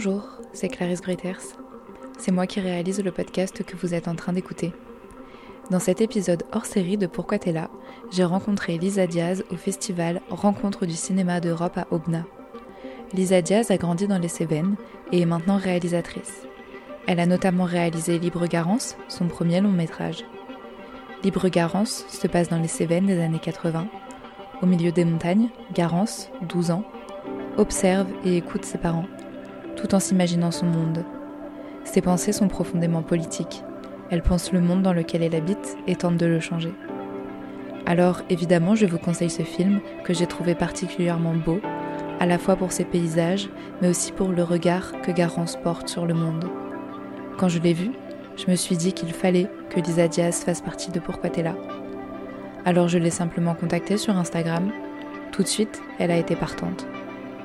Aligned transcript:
Bonjour, 0.00 0.28
c'est 0.52 0.68
Clarisse 0.68 1.00
Greters. 1.00 1.40
C'est 2.18 2.30
moi 2.30 2.46
qui 2.46 2.60
réalise 2.60 3.02
le 3.02 3.10
podcast 3.10 3.64
que 3.64 3.76
vous 3.76 3.94
êtes 3.94 4.06
en 4.06 4.14
train 4.14 4.32
d'écouter. 4.32 4.72
Dans 5.72 5.80
cet 5.80 6.00
épisode 6.00 6.44
hors 6.52 6.66
série 6.66 6.96
de 6.96 7.08
Pourquoi 7.08 7.40
t'es 7.40 7.50
là, 7.50 7.68
j'ai 8.12 8.22
rencontré 8.22 8.78
Lisa 8.78 9.08
Diaz 9.08 9.42
au 9.50 9.56
festival 9.56 10.20
Rencontre 10.30 10.86
du 10.86 10.94
cinéma 10.94 11.40
d'Europe 11.40 11.76
à 11.78 11.88
Aubenas. 11.90 12.26
Lisa 13.12 13.42
Diaz 13.42 13.72
a 13.72 13.76
grandi 13.76 14.06
dans 14.06 14.20
les 14.20 14.28
Cévennes 14.28 14.76
et 15.10 15.22
est 15.22 15.26
maintenant 15.26 15.56
réalisatrice. 15.56 16.46
Elle 17.08 17.18
a 17.18 17.26
notamment 17.26 17.64
réalisé 17.64 18.20
Libre 18.20 18.46
Garance, 18.46 18.96
son 19.08 19.26
premier 19.26 19.60
long 19.60 19.72
métrage. 19.72 20.24
Libre 21.24 21.48
Garance 21.48 22.04
se 22.08 22.28
passe 22.28 22.50
dans 22.50 22.60
les 22.60 22.68
Cévennes 22.68 23.06
des 23.06 23.18
années 23.18 23.40
80. 23.40 23.88
Au 24.62 24.66
milieu 24.66 24.92
des 24.92 25.04
montagnes, 25.04 25.48
Garance, 25.74 26.30
12 26.42 26.70
ans, 26.70 26.84
observe 27.56 28.06
et 28.24 28.36
écoute 28.36 28.64
ses 28.64 28.78
parents 28.78 29.06
tout 29.78 29.94
en 29.94 30.00
s'imaginant 30.00 30.50
son 30.50 30.66
monde. 30.66 31.04
Ses 31.84 32.02
pensées 32.02 32.32
sont 32.32 32.48
profondément 32.48 33.02
politiques. 33.02 33.62
Elle 34.10 34.22
pense 34.22 34.52
le 34.52 34.60
monde 34.60 34.82
dans 34.82 34.92
lequel 34.92 35.22
elle 35.22 35.34
habite 35.34 35.76
et 35.86 35.94
tente 35.94 36.16
de 36.16 36.26
le 36.26 36.40
changer. 36.40 36.72
Alors 37.86 38.22
évidemment, 38.28 38.74
je 38.74 38.86
vous 38.86 38.98
conseille 38.98 39.30
ce 39.30 39.42
film 39.42 39.80
que 40.04 40.12
j'ai 40.12 40.26
trouvé 40.26 40.54
particulièrement 40.54 41.34
beau, 41.34 41.60
à 42.20 42.26
la 42.26 42.38
fois 42.38 42.56
pour 42.56 42.72
ses 42.72 42.84
paysages, 42.84 43.48
mais 43.80 43.88
aussi 43.88 44.10
pour 44.10 44.28
le 44.28 44.42
regard 44.42 45.00
que 45.02 45.12
Garance 45.12 45.56
porte 45.56 45.88
sur 45.88 46.06
le 46.06 46.14
monde. 46.14 46.46
Quand 47.38 47.48
je 47.48 47.60
l'ai 47.60 47.72
vu, 47.72 47.92
je 48.36 48.50
me 48.50 48.56
suis 48.56 48.76
dit 48.76 48.92
qu'il 48.92 49.12
fallait 49.12 49.48
que 49.70 49.80
Lisa 49.80 50.08
Diaz 50.08 50.42
fasse 50.44 50.60
partie 50.60 50.90
de 50.90 50.98
Pourquoi 50.98 51.30
t'es 51.30 51.42
là. 51.42 51.54
Alors 52.64 52.88
je 52.88 52.98
l'ai 52.98 53.10
simplement 53.10 53.54
contactée 53.54 53.96
sur 53.96 54.16
Instagram. 54.16 54.70
Tout 55.30 55.42
de 55.42 55.48
suite, 55.48 55.80
elle 56.00 56.10
a 56.10 56.16
été 56.16 56.34
partante. 56.34 56.86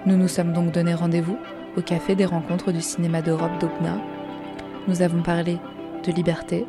Nous 0.06 0.18
nous 0.18 0.28
sommes 0.28 0.54
donc 0.54 0.72
donné 0.72 0.94
rendez-vous 0.96 1.38
au 1.78 1.82
Café 1.82 2.16
des 2.16 2.26
rencontres 2.26 2.72
du 2.72 2.82
cinéma 2.82 3.22
d'Europe 3.22 3.60
d'Opna. 3.60 3.98
Nous 4.88 5.02
avons 5.02 5.22
parlé 5.22 5.58
de 6.06 6.12
liberté, 6.12 6.66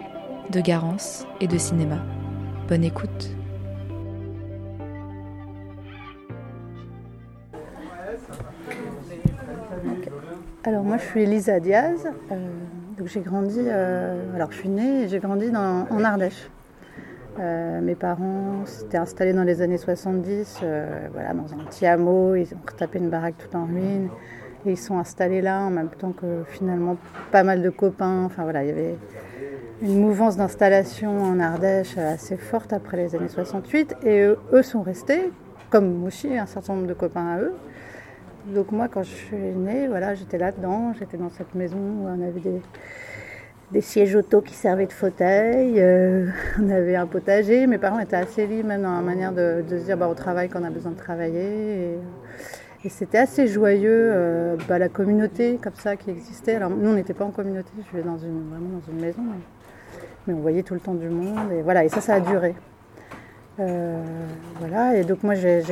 de 0.50 0.60
Garance 0.60 1.26
et 1.40 1.46
de 1.46 1.58
cinéma. 1.58 1.98
Bonne 2.68 2.84
écoute. 2.84 3.30
Alors 10.66 10.82
moi 10.82 10.96
je 10.96 11.04
suis 11.04 11.22
Elisa 11.22 11.60
Diaz, 11.60 12.06
euh, 12.32 12.36
donc 12.96 13.08
j'ai 13.08 13.20
grandi, 13.20 13.60
euh, 13.60 14.34
alors 14.34 14.50
je 14.50 14.56
suis 14.56 14.70
née 14.70 15.02
et 15.02 15.08
j'ai 15.08 15.18
grandi 15.18 15.50
dans, 15.50 15.86
en 15.90 16.04
Ardèche. 16.04 16.48
Euh, 17.38 17.82
mes 17.82 17.94
parents 17.94 18.64
s'étaient 18.64 18.96
installés 18.96 19.34
dans 19.34 19.42
les 19.42 19.60
années 19.60 19.76
70, 19.76 20.60
voilà, 21.12 21.34
dans 21.34 21.52
un 21.52 21.64
petit 21.66 21.84
hameau, 21.84 22.34
ils 22.34 22.54
ont 22.54 22.60
retapé 22.66 22.98
une 22.98 23.10
baraque 23.10 23.34
tout 23.36 23.54
en 23.54 23.66
ruine. 23.66 24.08
Et 24.66 24.72
ils 24.72 24.78
sont 24.78 24.98
installés 24.98 25.42
là 25.42 25.60
en 25.60 25.70
même 25.70 25.90
temps 25.90 26.12
que 26.12 26.44
finalement 26.48 26.96
pas 27.30 27.42
mal 27.42 27.62
de 27.62 27.70
copains. 27.70 28.24
Enfin 28.24 28.44
voilà, 28.44 28.62
il 28.64 28.68
y 28.68 28.72
avait 28.72 28.96
une 29.82 30.00
mouvance 30.00 30.36
d'installation 30.36 31.22
en 31.22 31.40
Ardèche 31.40 31.98
assez 31.98 32.36
forte 32.36 32.72
après 32.72 32.96
les 32.96 33.14
années 33.14 33.28
68. 33.28 33.96
Et 34.04 34.22
eux, 34.22 34.62
sont 34.62 34.82
restés, 34.82 35.30
comme 35.70 36.04
aussi 36.04 36.36
un 36.38 36.46
certain 36.46 36.74
nombre 36.74 36.86
de 36.86 36.94
copains 36.94 37.26
à 37.26 37.38
eux. 37.40 37.54
Donc 38.46 38.72
moi, 38.72 38.88
quand 38.88 39.02
je 39.02 39.10
suis 39.10 39.36
née, 39.36 39.88
voilà, 39.88 40.14
j'étais 40.14 40.38
là-dedans. 40.38 40.92
J'étais 40.98 41.16
dans 41.16 41.30
cette 41.30 41.54
maison 41.54 41.76
où 41.76 42.06
on 42.06 42.22
avait 42.22 42.60
des, 43.72 43.80
sièges 43.80 44.14
auto 44.14 44.40
qui 44.40 44.54
servaient 44.54 44.86
de 44.86 44.92
fauteuil. 44.92 45.80
Euh, 45.80 46.28
on 46.62 46.70
avait 46.70 46.96
un 46.96 47.06
potager. 47.06 47.66
Mes 47.66 47.78
parents 47.78 47.98
étaient 47.98 48.16
assez 48.16 48.46
libres 48.46 48.68
même 48.68 48.82
dans 48.82 48.94
la 48.94 49.02
manière 49.02 49.32
de, 49.32 49.64
se 49.68 49.84
dire 49.84 49.96
bah, 49.96 50.08
au 50.08 50.14
travail 50.14 50.48
qu'on 50.48 50.64
a 50.64 50.70
besoin 50.70 50.92
de 50.92 50.98
travailler. 50.98 51.98
Et 52.84 52.90
c'était 52.90 53.18
assez 53.18 53.46
joyeux, 53.48 54.10
euh, 54.12 54.56
bah, 54.68 54.78
la 54.78 54.90
communauté 54.90 55.58
comme 55.62 55.74
ça 55.74 55.96
qui 55.96 56.10
existait. 56.10 56.54
Alors 56.54 56.70
nous, 56.70 56.90
on 56.90 56.94
n'était 56.94 57.14
pas 57.14 57.24
en 57.24 57.30
communauté, 57.30 57.70
je 57.78 57.90
vivais 57.96 58.02
dans 58.02 58.18
une, 58.18 58.50
vraiment 58.50 58.78
dans 58.78 58.92
une 58.92 59.00
maison, 59.00 59.22
mais, 60.26 60.34
on 60.34 60.40
voyait 60.40 60.62
tout 60.62 60.74
le 60.74 60.80
temps 60.80 60.94
du 60.94 61.08
monde. 61.08 61.50
Et 61.52 61.62
voilà, 61.62 61.84
et 61.84 61.88
ça, 61.88 62.00
ça 62.00 62.14
a 62.14 62.20
duré. 62.20 62.54
Euh, 63.60 64.02
voilà, 64.58 64.96
et 64.96 65.04
donc 65.04 65.22
moi, 65.22 65.34
j'ai, 65.34 65.62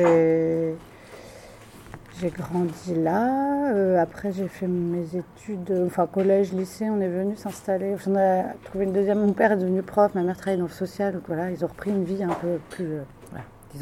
grandi 2.23 2.95
là. 2.95 3.73
Euh, 3.73 4.01
après, 4.01 4.31
j'ai 4.31 4.47
fait 4.47 4.67
mes 4.67 5.05
études, 5.15 5.83
enfin 5.85 6.07
collège, 6.07 6.53
lycée, 6.53 6.89
on 6.89 7.01
est 7.01 7.09
venu 7.09 7.35
s'installer. 7.35 7.95
On 8.07 8.15
a 8.15 8.43
trouvé 8.63 8.85
une 8.85 8.93
deuxième. 8.93 9.19
Mon 9.19 9.33
père 9.33 9.51
est 9.51 9.57
devenu 9.57 9.83
prof, 9.83 10.15
ma 10.15 10.23
mère 10.23 10.37
travaillait 10.37 10.59
dans 10.59 10.67
le 10.67 10.71
social, 10.71 11.13
donc 11.13 11.23
voilà, 11.27 11.51
ils 11.51 11.63
ont 11.63 11.67
repris 11.67 11.91
une 11.91 12.05
vie 12.05 12.23
un 12.23 12.33
peu 12.33 12.59
plus 12.69 13.01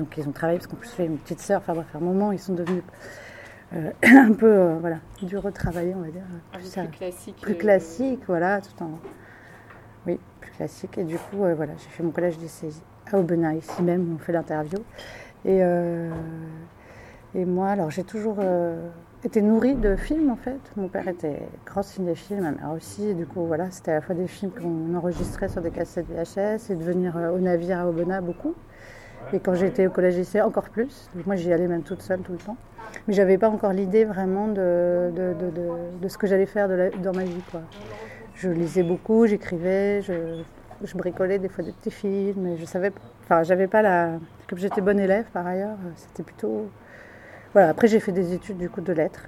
qu'ils 0.09 0.27
ont 0.27 0.31
travaillé, 0.31 0.59
parce 0.59 0.67
qu'en 0.67 0.77
plus, 0.77 0.93
j'ai 0.97 1.05
une 1.05 1.17
petite 1.17 1.39
sœur, 1.39 1.59
enfin 1.59 1.73
bref, 1.73 1.87
à 1.93 1.97
un 1.97 2.01
moment, 2.01 2.31
ils 2.31 2.39
sont 2.39 2.53
devenus 2.53 2.83
euh, 3.73 3.91
un 4.03 4.33
peu, 4.33 4.47
euh, 4.47 4.77
voilà, 4.79 4.97
retravaillés, 5.35 5.95
on 5.95 6.01
va 6.01 6.09
dire. 6.09 6.23
Plus, 6.51 6.69
plus 6.69 6.87
classique. 6.89 7.35
Plus 7.41 7.53
euh, 7.53 7.57
classique, 7.57 8.19
voilà, 8.27 8.59
tout 8.59 8.83
en. 8.83 8.99
Oui, 10.05 10.19
plus 10.41 10.51
classique. 10.51 10.97
Et 10.97 11.03
du 11.03 11.15
coup, 11.15 11.37
voilà, 11.37 11.73
j'ai 11.77 11.89
fait 11.89 12.03
mon 12.03 12.11
collège 12.11 12.37
lycée 12.37 12.69
à 13.11 13.17
Aubenas, 13.17 13.53
ici 13.53 13.81
même, 13.81 14.11
où 14.11 14.15
on 14.15 14.17
fait 14.17 14.33
l'interview. 14.33 14.79
Et, 15.45 15.59
et 17.33 17.45
moi, 17.45 17.69
alors, 17.69 17.91
j'ai 17.91 18.03
toujours 18.03 18.37
été 19.23 19.41
nourrie 19.41 19.75
de 19.75 19.95
films, 19.95 20.31
en 20.31 20.35
fait. 20.35 20.59
Mon 20.75 20.87
père 20.87 21.07
était 21.07 21.43
grand 21.65 21.83
cinéphile, 21.83 22.41
ma 22.41 22.51
mère 22.51 22.71
aussi. 22.71 23.09
Et 23.09 23.13
du 23.13 23.27
coup, 23.27 23.45
voilà, 23.45 23.69
c'était 23.69 23.91
à 23.91 23.95
la 23.95 24.01
fois 24.01 24.15
des 24.15 24.27
films 24.27 24.51
qu'on 24.51 24.95
enregistrait 24.95 25.49
sur 25.49 25.61
des 25.61 25.71
cassettes 25.71 26.07
VHS 26.09 26.71
et 26.71 26.75
de 26.75 26.83
venir 26.83 27.15
au 27.15 27.39
navire 27.39 27.79
à 27.79 27.87
Aubenas 27.87 28.21
beaucoup. 28.21 28.55
Et 29.33 29.39
quand 29.39 29.53
j'étais 29.53 29.87
au 29.87 29.89
collège 29.89 30.17
lycée, 30.17 30.41
encore 30.41 30.69
plus. 30.69 31.09
moi, 31.25 31.35
j'y 31.35 31.51
allais 31.53 31.67
même 31.67 31.83
toute 31.83 32.01
seule 32.01 32.19
tout 32.19 32.33
le 32.33 32.37
temps. 32.37 32.57
Mais 33.07 33.13
j'avais 33.13 33.37
pas 33.37 33.49
encore 33.49 33.71
l'idée 33.71 34.03
vraiment 34.03 34.47
de, 34.47 35.11
de, 35.13 36.07
ce 36.07 36.17
que 36.17 36.27
j'allais 36.27 36.45
faire 36.45 36.67
dans 36.67 37.13
ma 37.13 37.23
vie. 37.23 37.41
Quoi. 37.49 37.61
Je 38.35 38.49
lisais 38.49 38.83
beaucoup, 38.83 39.27
j'écrivais, 39.27 40.01
je, 40.01 40.97
bricolais 40.97 41.39
des 41.39 41.47
fois 41.47 41.63
des 41.63 41.71
petits 41.71 41.91
films. 41.91 42.41
Mais 42.41 42.57
je 42.57 42.65
savais, 42.65 42.91
enfin, 43.23 43.43
j'avais 43.43 43.67
pas 43.67 43.81
la. 43.81 44.19
Comme 44.49 44.59
j'étais 44.59 44.81
bonne 44.81 44.99
élève 44.99 45.25
par 45.31 45.47
ailleurs, 45.47 45.77
c'était 45.95 46.23
plutôt. 46.23 46.69
Voilà. 47.53 47.69
Après, 47.69 47.87
j'ai 47.87 47.99
fait 47.99 48.11
des 48.11 48.33
études 48.33 48.57
du 48.57 48.69
coup 48.69 48.81
de 48.81 48.91
lettres. 48.91 49.27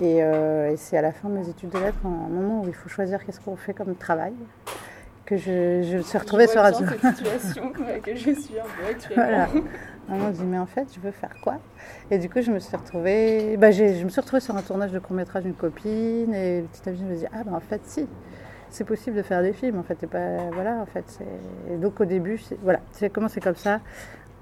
Et, 0.00 0.22
euh, 0.22 0.72
et 0.72 0.76
c'est 0.76 0.96
à 0.96 1.02
la 1.02 1.12
fin 1.12 1.28
de 1.28 1.34
mes 1.34 1.48
études 1.48 1.70
de 1.70 1.78
lettres, 1.78 1.98
un 2.04 2.08
moment 2.08 2.62
où 2.62 2.66
il 2.66 2.74
faut 2.74 2.88
choisir 2.88 3.24
qu'est-ce 3.24 3.40
qu'on 3.40 3.54
fait 3.54 3.74
comme 3.74 3.94
travail 3.94 4.32
que 5.24 5.36
je, 5.36 5.82
je 5.82 5.96
me 5.98 6.02
suis 6.02 6.18
retrouvée 6.18 6.46
sur 6.46 6.60
un 6.62 6.72
cette 6.72 7.00
situation 7.00 7.70
que 7.70 8.14
je 8.14 8.30
suis 8.32 8.58
un 8.58 8.64
peu 8.64 8.90
actuellement. 8.90 9.24
Voilà. 9.24 9.48
On 10.08 10.16
m'a 10.16 10.30
dit 10.30 10.44
mais 10.44 10.58
en 10.58 10.66
fait 10.66 10.86
je 10.94 11.00
veux 11.00 11.12
faire 11.12 11.34
quoi? 11.42 11.58
Et 12.10 12.18
du 12.18 12.28
coup 12.28 12.42
je 12.42 12.50
me 12.50 12.58
suis 12.58 12.76
retrouvée, 12.76 13.56
bah, 13.56 13.70
je 13.70 14.04
me 14.04 14.08
suis 14.10 14.20
retrouvée 14.20 14.40
sur 14.40 14.54
un 14.56 14.62
tournage 14.62 14.92
de 14.92 14.98
court 14.98 15.16
métrage 15.16 15.44
d'une 15.44 15.54
copine 15.54 16.34
et 16.34 16.62
petit 16.72 16.88
à 16.88 16.92
petit 16.92 17.00
je 17.00 17.04
me 17.04 17.16
dit 17.16 17.26
ah 17.32 17.42
ben 17.44 17.54
en 17.54 17.60
fait 17.60 17.80
si. 17.84 18.06
C'est 18.70 18.84
possible 18.84 19.16
de 19.16 19.22
faire 19.22 19.40
des 19.40 19.52
films 19.52 19.78
en 19.78 19.84
fait 19.84 20.02
et 20.02 20.08
pas 20.08 20.50
voilà 20.52 20.78
en 20.78 20.86
fait 20.86 21.20
et 21.70 21.76
donc 21.76 22.00
au 22.00 22.04
début 22.04 22.40
voilà 22.62 22.80
c'est 22.90 23.08
commencé 23.08 23.40
comme 23.40 23.54
ça? 23.54 23.80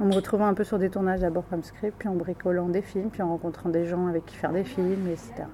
En 0.01 0.07
me 0.07 0.15
retrouvant 0.15 0.47
un 0.47 0.55
peu 0.55 0.65
sur 0.65 0.79
des 0.79 0.89
tournages 0.89 1.21
d'abord 1.21 1.45
comme 1.51 1.63
script 1.63 1.95
puis 1.99 2.09
en 2.09 2.15
bricolant 2.15 2.69
des 2.69 2.81
films 2.81 3.11
puis 3.11 3.21
en 3.21 3.29
rencontrant 3.29 3.69
des 3.69 3.85
gens 3.85 4.07
avec 4.07 4.25
qui 4.25 4.35
faire 4.35 4.53
des 4.53 4.65
films 4.65 5.07
etc 5.07 5.45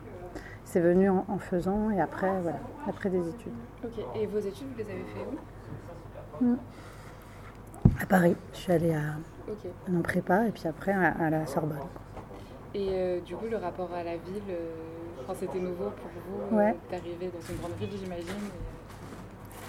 c'est 0.71 0.81
venu 0.81 1.09
en, 1.09 1.39
faisant 1.39 1.91
et 1.91 2.01
après, 2.01 2.31
voilà, 2.43 2.59
après 2.87 3.09
des 3.09 3.27
études. 3.27 3.53
Ok, 3.83 4.05
et 4.15 4.27
vos 4.27 4.39
études, 4.39 4.67
vous 4.73 4.79
les 4.79 4.85
avez 4.85 5.05
fait 5.05 6.45
où? 6.45 6.57
À 8.01 8.07
Paris. 8.07 8.37
Je 8.53 8.59
suis 8.59 8.73
allée 8.73 8.95
à, 8.95 9.17
en 9.91 10.03
prépa 10.03 10.47
et 10.47 10.51
puis 10.51 10.69
après 10.69 10.93
à, 10.93 11.31
la 11.31 11.47
Sorbonne. 11.47 11.79
Et 12.75 12.89
euh, 12.91 13.21
du 13.21 13.35
coup, 13.35 13.47
le 13.51 13.57
rapport 13.57 13.91
à 13.95 14.05
la 14.05 14.13
ville, 14.13 14.43
euh, 14.51 15.33
c'était 15.39 15.59
nouveau 15.59 15.91
pour 15.91 16.11
vous 16.51 16.59
euh, 16.59 16.73
d'arriver 16.91 17.31
dans 17.33 17.49
une 17.49 17.57
grande 17.61 17.73
ville, 17.81 17.91
j'imagine 17.99 18.35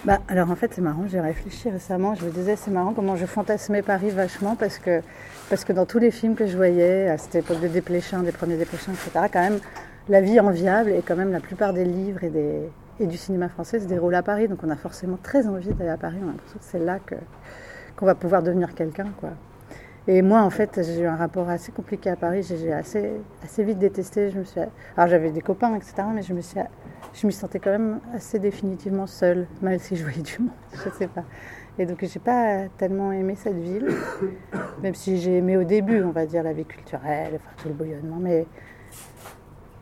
bah, 0.02 0.18
alors 0.28 0.50
en 0.50 0.56
fait 0.56 0.72
c'est 0.72 0.80
marrant, 0.80 1.04
j'ai 1.06 1.20
réfléchi 1.20 1.68
récemment, 1.68 2.14
je 2.14 2.24
me 2.24 2.30
disais 2.30 2.56
c'est 2.56 2.70
marrant 2.70 2.94
comment 2.94 3.16
je 3.16 3.26
fantasmais 3.26 3.82
Paris 3.82 4.08
vachement 4.08 4.56
parce 4.56 4.78
que, 4.78 5.02
parce 5.50 5.62
que 5.66 5.74
dans 5.74 5.84
tous 5.84 5.98
les 5.98 6.10
films 6.10 6.36
que 6.36 6.46
je 6.46 6.56
voyais 6.56 7.06
à 7.10 7.18
cette 7.18 7.34
époque 7.34 7.60
de 7.60 7.68
Desplechin, 7.68 8.22
des 8.22 8.32
premiers 8.32 8.56
Desplechin, 8.56 8.92
etc., 8.92 9.26
quand 9.30 9.42
même 9.42 9.60
la 10.08 10.20
vie 10.20 10.40
enviable 10.40 10.90
et 10.90 11.02
quand 11.02 11.16
même 11.16 11.32
la 11.32 11.40
plupart 11.40 11.72
des 11.72 11.84
livres 11.84 12.24
et, 12.24 12.30
des, 12.30 12.70
et 12.98 13.06
du 13.06 13.16
cinéma 13.16 13.48
français 13.48 13.80
se 13.80 13.86
déroulent 13.86 14.14
à 14.14 14.22
Paris. 14.22 14.48
Donc 14.48 14.60
on 14.64 14.70
a 14.70 14.76
forcément 14.76 15.18
très 15.22 15.46
envie 15.46 15.72
d'aller 15.74 15.90
à 15.90 15.96
Paris. 15.96 16.18
On 16.22 16.28
a 16.28 16.32
l'impression 16.32 16.58
que 16.58 16.64
c'est 16.64 16.78
là 16.78 16.98
que, 17.04 17.14
qu'on 17.96 18.06
va 18.06 18.14
pouvoir 18.14 18.42
devenir 18.42 18.74
quelqu'un. 18.74 19.08
Quoi. 19.18 19.30
Et 20.08 20.22
moi, 20.22 20.40
en 20.42 20.50
fait, 20.50 20.80
j'ai 20.82 21.00
eu 21.02 21.06
un 21.06 21.16
rapport 21.16 21.48
assez 21.48 21.72
compliqué 21.72 22.10
à 22.10 22.16
Paris. 22.16 22.42
J'ai 22.42 22.72
assez, 22.72 23.12
assez 23.44 23.62
vite 23.62 23.78
détesté. 23.78 24.30
Je 24.30 24.38
me 24.38 24.44
suis... 24.44 24.60
Alors 24.96 25.08
j'avais 25.08 25.30
des 25.30 25.42
copains, 25.42 25.74
etc. 25.76 25.94
Mais 26.12 26.22
je 26.22 26.32
me, 26.32 26.40
suis... 26.40 26.58
je 27.12 27.26
me 27.26 27.30
sentais 27.30 27.58
quand 27.58 27.70
même 27.70 28.00
assez 28.14 28.38
définitivement 28.38 29.06
seule, 29.06 29.46
même 29.62 29.78
si 29.78 29.96
je 29.96 30.02
voyais 30.02 30.22
du 30.22 30.38
monde. 30.40 30.50
Je 30.72 30.90
sais 30.90 31.08
pas. 31.08 31.24
Et 31.78 31.86
donc 31.86 32.04
j'ai 32.04 32.20
pas 32.20 32.64
tellement 32.76 33.12
aimé 33.12 33.36
cette 33.36 33.56
ville, 33.56 33.88
même 34.82 34.94
si 34.94 35.18
j'ai 35.18 35.38
aimé 35.38 35.56
au 35.56 35.64
début, 35.64 36.02
on 36.02 36.10
va 36.10 36.26
dire, 36.26 36.42
la 36.42 36.52
vie 36.52 36.66
culturelle, 36.66 37.32
enfin, 37.36 37.50
tout 37.56 37.68
le 37.68 37.74
bouillonnement. 37.74 38.18
Mais 38.20 38.46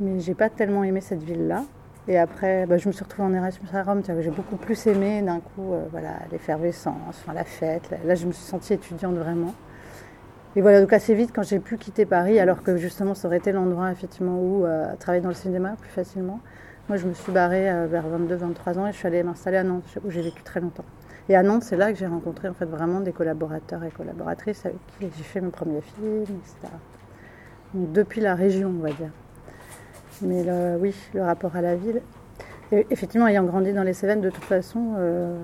mais 0.00 0.21
j'ai 0.21 0.35
pas 0.35 0.49
tellement 0.49 0.85
aimé 0.85 1.00
cette 1.00 1.23
ville-là. 1.23 1.65
Et 2.09 2.19
après, 2.19 2.65
bah, 2.67 2.79
je 2.79 2.89
me 2.89 2.93
suis 2.93 3.05
retrouvée 3.05 3.29
en 3.29 3.35
Erasmus 3.35 3.69
à 3.75 3.83
Rome, 3.83 4.03
j'ai 4.03 4.31
beaucoup 4.31 4.56
plus 4.56 4.87
aimé 4.87 5.21
d'un 5.21 5.41
coup 5.41 5.75
euh, 5.75 5.85
voilà, 5.91 6.21
l'effervescence, 6.33 6.95
enfin, 7.09 7.35
la 7.35 7.45
fête. 7.45 7.91
Là, 8.05 8.15
je 8.15 8.27
me 8.27 8.33
suis 8.33 8.45
sentie 8.45 8.73
étudiante 8.73 9.15
vraiment. 9.17 9.55
Et 10.56 10.62
voilà, 10.62 10.81
donc 10.81 10.93
assez 10.95 11.15
vite, 11.15 11.31
quand 11.35 11.43
j'ai 11.43 11.59
pu 11.59 11.77
quitter 11.77 12.06
Paris, 12.06 12.41
alors 12.41 12.62
que 12.62 12.79
justement 12.79 13.15
ça 13.15 13.29
aurait 13.29 13.37
été 13.37 13.53
l'endroit 13.53 13.93
effectivement 13.93 14.41
où 14.41 14.65
euh, 14.65 14.95
travailler 14.99 15.23
dans 15.23 15.29
le 15.29 15.35
cinéma 15.35 15.77
plus 15.79 15.91
facilement, 15.91 16.41
Moi, 16.89 16.97
je 16.97 17.06
me 17.06 17.12
suis 17.12 17.31
barrée 17.31 17.71
euh, 17.71 17.87
vers 17.87 18.05
22-23 18.09 18.79
ans 18.79 18.87
et 18.87 18.93
je 18.93 18.97
suis 18.97 19.06
allée 19.06 19.23
m'installer 19.23 19.59
à 19.59 19.62
Nantes, 19.62 19.85
où 20.03 20.11
j'ai 20.11 20.23
vécu 20.23 20.43
très 20.43 20.61
longtemps. 20.61 20.87
Et 21.29 21.37
à 21.37 21.43
Nantes, 21.43 21.62
c'est 21.62 21.77
là 21.77 21.93
que 21.93 21.99
j'ai 21.99 22.06
rencontré 22.06 22.49
en 22.49 22.55
fait 22.55 22.65
vraiment 22.65 23.00
des 23.00 23.12
collaborateurs 23.12 23.85
et 23.85 23.91
collaboratrices 23.91 24.65
avec 24.65 24.79
qui 24.99 25.11
j'ai 25.15 25.25
fait 25.25 25.43
mes 25.43 25.50
premiers 25.50 25.83
films, 25.83 26.23
etc. 26.23 26.73
Donc, 27.75 27.93
depuis 27.93 28.23
la 28.23 28.35
région, 28.35 28.71
on 28.71 28.83
va 28.83 28.93
dire. 28.93 29.11
Mais 30.23 30.44
oui, 30.81 30.94
le 31.15 31.23
rapport 31.23 31.55
à 31.56 31.62
la 31.62 31.76
ville. 31.76 32.00
Et 32.70 32.87
effectivement, 32.91 33.26
ayant 33.26 33.44
grandi 33.44 33.73
dans 33.73 33.82
les 33.82 33.94
Cévennes, 33.94 34.20
de 34.20 34.29
toute 34.29 34.44
façon, 34.44 34.94
euh, 34.99 35.35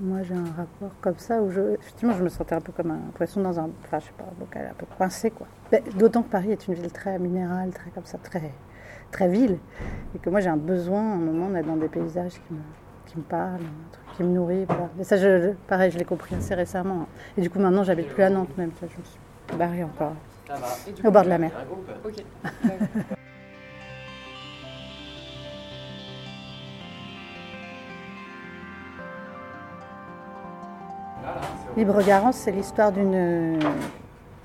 moi 0.00 0.18
j'ai 0.22 0.34
un 0.34 0.44
rapport 0.44 0.90
comme 1.00 1.16
ça 1.16 1.40
où 1.40 1.50
je, 1.50 1.74
effectivement, 1.74 2.12
je 2.12 2.22
me 2.22 2.28
sentais 2.28 2.54
un 2.54 2.60
peu 2.60 2.72
comme 2.72 2.90
un 2.90 3.10
poisson 3.14 3.40
dans 3.40 3.58
un, 3.58 3.70
enfin, 3.84 4.00
je 4.00 4.06
sais 4.06 4.12
pas, 4.18 4.24
un 4.24 4.38
bocal 4.38 4.68
un 4.70 4.74
peu 4.74 4.84
coincé 4.98 5.30
quoi. 5.30 5.46
D'autant 5.96 6.22
que 6.22 6.28
Paris 6.28 6.52
est 6.52 6.68
une 6.68 6.74
ville 6.74 6.92
très 6.92 7.18
minérale, 7.18 7.70
très 7.70 7.90
comme 7.90 8.04
ça, 8.04 8.18
très, 8.18 8.52
très 9.12 9.28
ville, 9.28 9.56
et 10.14 10.18
que 10.18 10.28
moi 10.28 10.40
j'ai 10.40 10.50
un 10.50 10.58
besoin, 10.58 11.00
un 11.00 11.18
moment, 11.18 11.48
d'être 11.48 11.66
dans 11.66 11.76
des 11.76 11.88
paysages 11.88 12.34
qui 12.34 12.52
me, 12.52 12.60
qui 13.06 13.16
me 13.16 13.22
parlent, 13.22 13.60
qui 14.14 14.22
me 14.22 14.28
nourrit. 14.28 14.66
Voilà. 14.66 14.90
Et 15.00 15.04
ça, 15.04 15.16
je, 15.16 15.52
pareil, 15.68 15.90
je 15.90 15.98
l'ai 15.98 16.04
compris 16.04 16.34
assez 16.34 16.54
récemment. 16.54 17.06
Et 17.38 17.40
du 17.40 17.48
coup, 17.48 17.58
maintenant, 17.58 17.82
j'habite 17.82 18.08
plus 18.08 18.22
à 18.22 18.28
Nantes 18.28 18.56
même. 18.58 18.72
je 18.78 18.84
me 18.84 18.90
suis 18.90 19.58
barrée 19.58 19.84
encore 19.84 20.12
au 21.02 21.10
bord 21.10 21.24
de 21.24 21.30
la 21.30 21.38
mer. 21.38 21.52
Libre 31.76 32.02
Garance, 32.02 32.36
c'est 32.36 32.52
l'histoire 32.52 32.90
d'une 32.90 33.58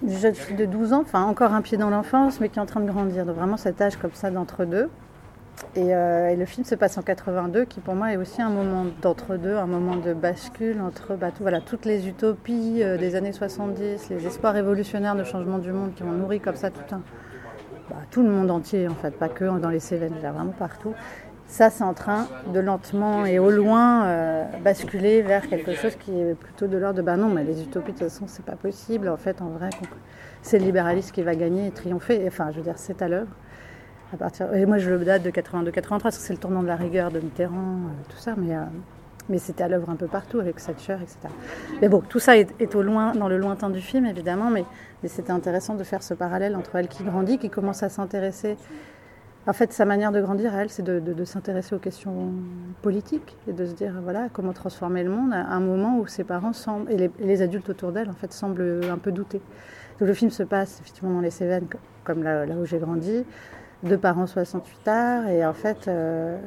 jeune 0.05 0.35
fille 0.35 0.57
de 0.57 0.65
12 0.65 0.91
ans, 0.91 1.01
enfin 1.01 1.23
encore 1.23 1.53
un 1.53 1.61
pied 1.61 1.77
dans 1.77 1.89
l'enfance, 1.89 2.41
mais 2.41 2.49
qui 2.49 2.59
est 2.59 2.61
en 2.61 2.65
train 2.65 2.81
de 2.81 2.91
grandir. 2.91 3.25
Donc 3.25 3.37
vraiment 3.37 3.55
cet 3.55 3.79
âge 3.81 3.95
comme 3.95 4.11
ça 4.13 4.31
d'entre-deux. 4.31 4.89
Euh, 5.77 6.29
et, 6.29 6.35
le 6.35 6.45
film 6.45 6.65
se 6.65 6.75
passe 6.75 6.97
en 6.97 7.03
82, 7.03 7.63
qui 7.63 7.79
pour 7.79 7.95
moi 7.95 8.11
est 8.11 8.17
aussi 8.17 8.41
un 8.41 8.49
moment 8.49 8.85
d'entre-deux, 9.01 9.55
un 9.55 9.65
moment 9.65 9.95
de 9.95 10.13
bascule 10.13 10.81
entre 10.81 11.15
bah, 11.15 11.29
voilà, 11.39 11.61
toutes 11.61 11.85
les 11.85 12.09
utopies 12.09 12.83
euh, 12.83 12.97
des 12.97 13.15
années 13.15 13.31
70, 13.31 14.09
les 14.09 14.27
espoirs 14.27 14.53
révolutionnaires 14.53 15.15
de 15.15 15.23
changement 15.23 15.59
du 15.59 15.71
monde 15.71 15.93
qui 15.95 16.03
ont 16.03 16.11
nourri 16.11 16.41
comme 16.41 16.57
ça 16.57 16.69
tout, 16.69 16.81
un, 16.93 17.01
bah, 17.89 17.97
tout 18.09 18.23
le 18.23 18.29
monde 18.29 18.51
entier, 18.51 18.89
en 18.89 18.95
fait, 18.95 19.11
pas 19.11 19.29
que 19.29 19.57
dans 19.59 19.69
les 19.69 19.79
Cévennes, 19.79 20.15
vraiment 20.21 20.53
partout. 20.57 20.93
Ça, 21.51 21.69
c'est 21.69 21.83
en 21.83 21.93
train 21.93 22.29
de 22.53 22.61
lentement 22.61 23.25
et 23.25 23.37
au 23.37 23.51
loin 23.51 24.05
euh, 24.05 24.45
basculer 24.63 25.21
vers 25.21 25.49
quelque 25.49 25.73
chose 25.73 25.97
qui 25.97 26.17
est 26.17 26.33
plutôt 26.33 26.67
de 26.67 26.77
l'ordre 26.77 26.95
de 26.95 27.01
bah 27.01 27.17
non, 27.17 27.27
mais 27.27 27.43
les 27.43 27.61
utopies, 27.61 27.91
de 27.91 27.97
toute 27.97 28.07
façon, 28.07 28.23
c'est 28.27 28.45
pas 28.45 28.55
possible. 28.55 29.09
En 29.09 29.17
fait, 29.17 29.41
en 29.41 29.49
vrai, 29.49 29.69
c'est 30.41 30.59
le 30.59 30.63
libéralisme 30.63 31.13
qui 31.13 31.21
va 31.23 31.35
gagner 31.35 31.67
et 31.67 31.71
triompher. 31.71 32.23
Enfin, 32.25 32.51
je 32.51 32.59
veux 32.59 32.63
dire, 32.63 32.77
c'est 32.77 33.01
à 33.01 33.09
l'œuvre. 33.09 33.31
À 34.13 34.17
partir... 34.17 34.53
Et 34.53 34.65
moi, 34.65 34.77
je 34.77 34.91
le 34.91 35.03
date 35.03 35.23
de 35.23 35.29
82-83, 35.29 35.99
parce 35.99 36.17
que 36.17 36.23
c'est 36.23 36.31
le 36.31 36.39
tournant 36.39 36.63
de 36.63 36.67
la 36.67 36.77
rigueur 36.77 37.11
de 37.11 37.19
Mitterrand, 37.19 37.57
euh, 37.57 38.03
tout 38.07 38.17
ça, 38.17 38.35
mais, 38.37 38.55
euh, 38.55 38.61
mais 39.27 39.37
c'était 39.37 39.65
à 39.65 39.67
l'œuvre 39.67 39.89
un 39.89 39.97
peu 39.97 40.07
partout 40.07 40.39
avec 40.39 40.55
Thatcher, 40.55 40.99
etc. 41.01 41.17
Mais 41.81 41.89
bon, 41.89 41.99
tout 41.99 42.19
ça 42.19 42.37
est, 42.37 42.75
au 42.75 42.81
loin, 42.81 43.11
dans 43.11 43.27
le 43.27 43.35
lointain 43.35 43.69
du 43.69 43.81
film, 43.81 44.05
évidemment, 44.05 44.49
mais 44.51 44.63
c'était 45.05 45.33
intéressant 45.33 45.75
de 45.75 45.83
faire 45.83 46.01
ce 46.01 46.13
parallèle 46.13 46.55
entre 46.55 46.77
elle 46.77 46.87
qui 46.87 47.03
grandit, 47.03 47.39
qui 47.39 47.49
commence 47.49 47.83
à 47.83 47.89
s'intéresser 47.89 48.55
en 49.47 49.53
fait, 49.53 49.73
sa 49.73 49.85
manière 49.85 50.11
de 50.11 50.21
grandir, 50.21 50.53
elle, 50.55 50.69
c'est 50.69 50.83
de, 50.83 51.23
s'intéresser 51.25 51.73
aux 51.73 51.79
questions 51.79 52.31
politiques 52.83 53.35
et 53.47 53.53
de 53.53 53.65
se 53.65 53.73
dire, 53.73 53.99
voilà, 54.03 54.29
comment 54.31 54.53
transformer 54.53 55.03
le 55.03 55.09
monde 55.09 55.33
à 55.33 55.47
un 55.47 55.59
moment 55.59 55.97
où 55.97 56.05
ses 56.05 56.23
parents 56.23 56.53
semblent, 56.53 56.91
et 56.91 57.09
les, 57.19 57.41
adultes 57.41 57.69
autour 57.69 57.91
d'elle, 57.91 58.09
en 58.09 58.13
fait, 58.13 58.33
semblent 58.33 58.81
un 58.89 58.99
peu 58.99 59.11
douter. 59.11 59.41
Donc 59.99 60.07
le 60.07 60.13
film 60.13 60.29
se 60.29 60.43
passe 60.43 60.79
effectivement 60.79 61.11
dans 61.11 61.21
les 61.21 61.31
Cévennes, 61.31 61.65
comme 62.03 62.21
là, 62.21 62.45
où 62.45 62.65
j'ai 62.65 62.77
grandi, 62.77 63.25
deux 63.81 63.97
parents 63.97 64.27
68 64.27 64.83
tard, 64.83 65.27
et 65.27 65.43
en 65.43 65.53
fait, 65.53 65.87
euh, 65.87 66.37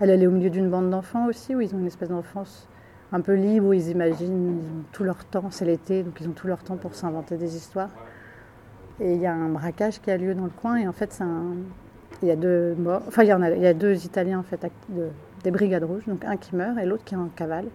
elle, 0.00 0.10
elle 0.10 0.22
est 0.22 0.26
au 0.26 0.32
milieu 0.32 0.50
d'une 0.50 0.68
bande 0.68 0.90
d'enfants 0.90 1.26
aussi, 1.26 1.54
où 1.54 1.60
ils 1.60 1.72
ont 1.74 1.78
une 1.78 1.86
espèce 1.86 2.08
d'enfance 2.08 2.68
un 3.12 3.20
peu 3.20 3.34
libre, 3.34 3.68
où 3.68 3.72
ils 3.72 3.90
imaginent, 3.90 4.58
ils 4.60 4.66
ont 4.66 4.84
tout 4.90 5.04
leur 5.04 5.24
temps, 5.24 5.50
c'est 5.50 5.64
l'été, 5.64 6.02
donc 6.02 6.20
ils 6.20 6.28
ont 6.28 6.32
tout 6.32 6.48
leur 6.48 6.64
temps 6.64 6.76
pour 6.76 6.96
s'inventer 6.96 7.36
des 7.36 7.54
histoires. 7.56 7.90
Et 8.98 9.14
il 9.14 9.20
y 9.20 9.26
a 9.26 9.32
un 9.32 9.50
braquage 9.50 10.00
qui 10.00 10.10
a 10.10 10.16
lieu 10.16 10.34
dans 10.34 10.44
le 10.44 10.50
coin, 10.50 10.76
et 10.76 10.88
en 10.88 10.92
fait, 10.92 11.12
c'est 11.12 11.22
un 11.22 11.54
il 12.22 12.28
y 12.28 12.30
a 12.30 12.36
deux 12.36 12.76
enfin 13.06 13.22
il 13.22 13.28
y, 13.28 13.32
en 13.32 13.42
a, 13.42 13.50
il 13.50 13.62
y 13.62 13.66
a 13.66 13.74
deux 13.74 14.04
Italiens 14.04 14.40
en 14.40 14.42
fait 14.42 14.64
des 15.42 15.50
brigades 15.50 15.84
rouges, 15.84 16.06
donc 16.06 16.24
un 16.24 16.36
qui 16.36 16.54
meurt 16.54 16.78
et 16.78 16.84
l'autre 16.84 17.04
qui 17.04 17.14
est 17.14 17.18
en 17.18 17.28
cavale. 17.28 17.66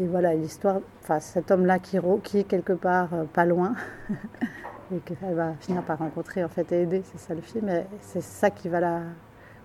Et 0.00 0.06
voilà 0.06 0.34
l'histoire, 0.34 0.80
enfin 1.02 1.20
cet 1.20 1.50
homme-là 1.50 1.78
qui, 1.78 1.96
est 1.96 2.44
quelque 2.44 2.72
part 2.72 3.12
euh, 3.12 3.24
pas 3.24 3.44
loin 3.44 3.74
et 4.94 4.98
qu'elle 5.00 5.34
va 5.34 5.52
finir 5.60 5.82
par 5.82 5.98
rencontrer 5.98 6.42
en 6.42 6.48
fait 6.48 6.72
et 6.72 6.82
aider, 6.82 7.02
c'est 7.04 7.18
ça 7.18 7.34
le 7.34 7.42
film. 7.42 7.70
C'est 8.00 8.22
ça 8.22 8.50
qui 8.50 8.68
va 8.68 8.80
la, 8.80 9.00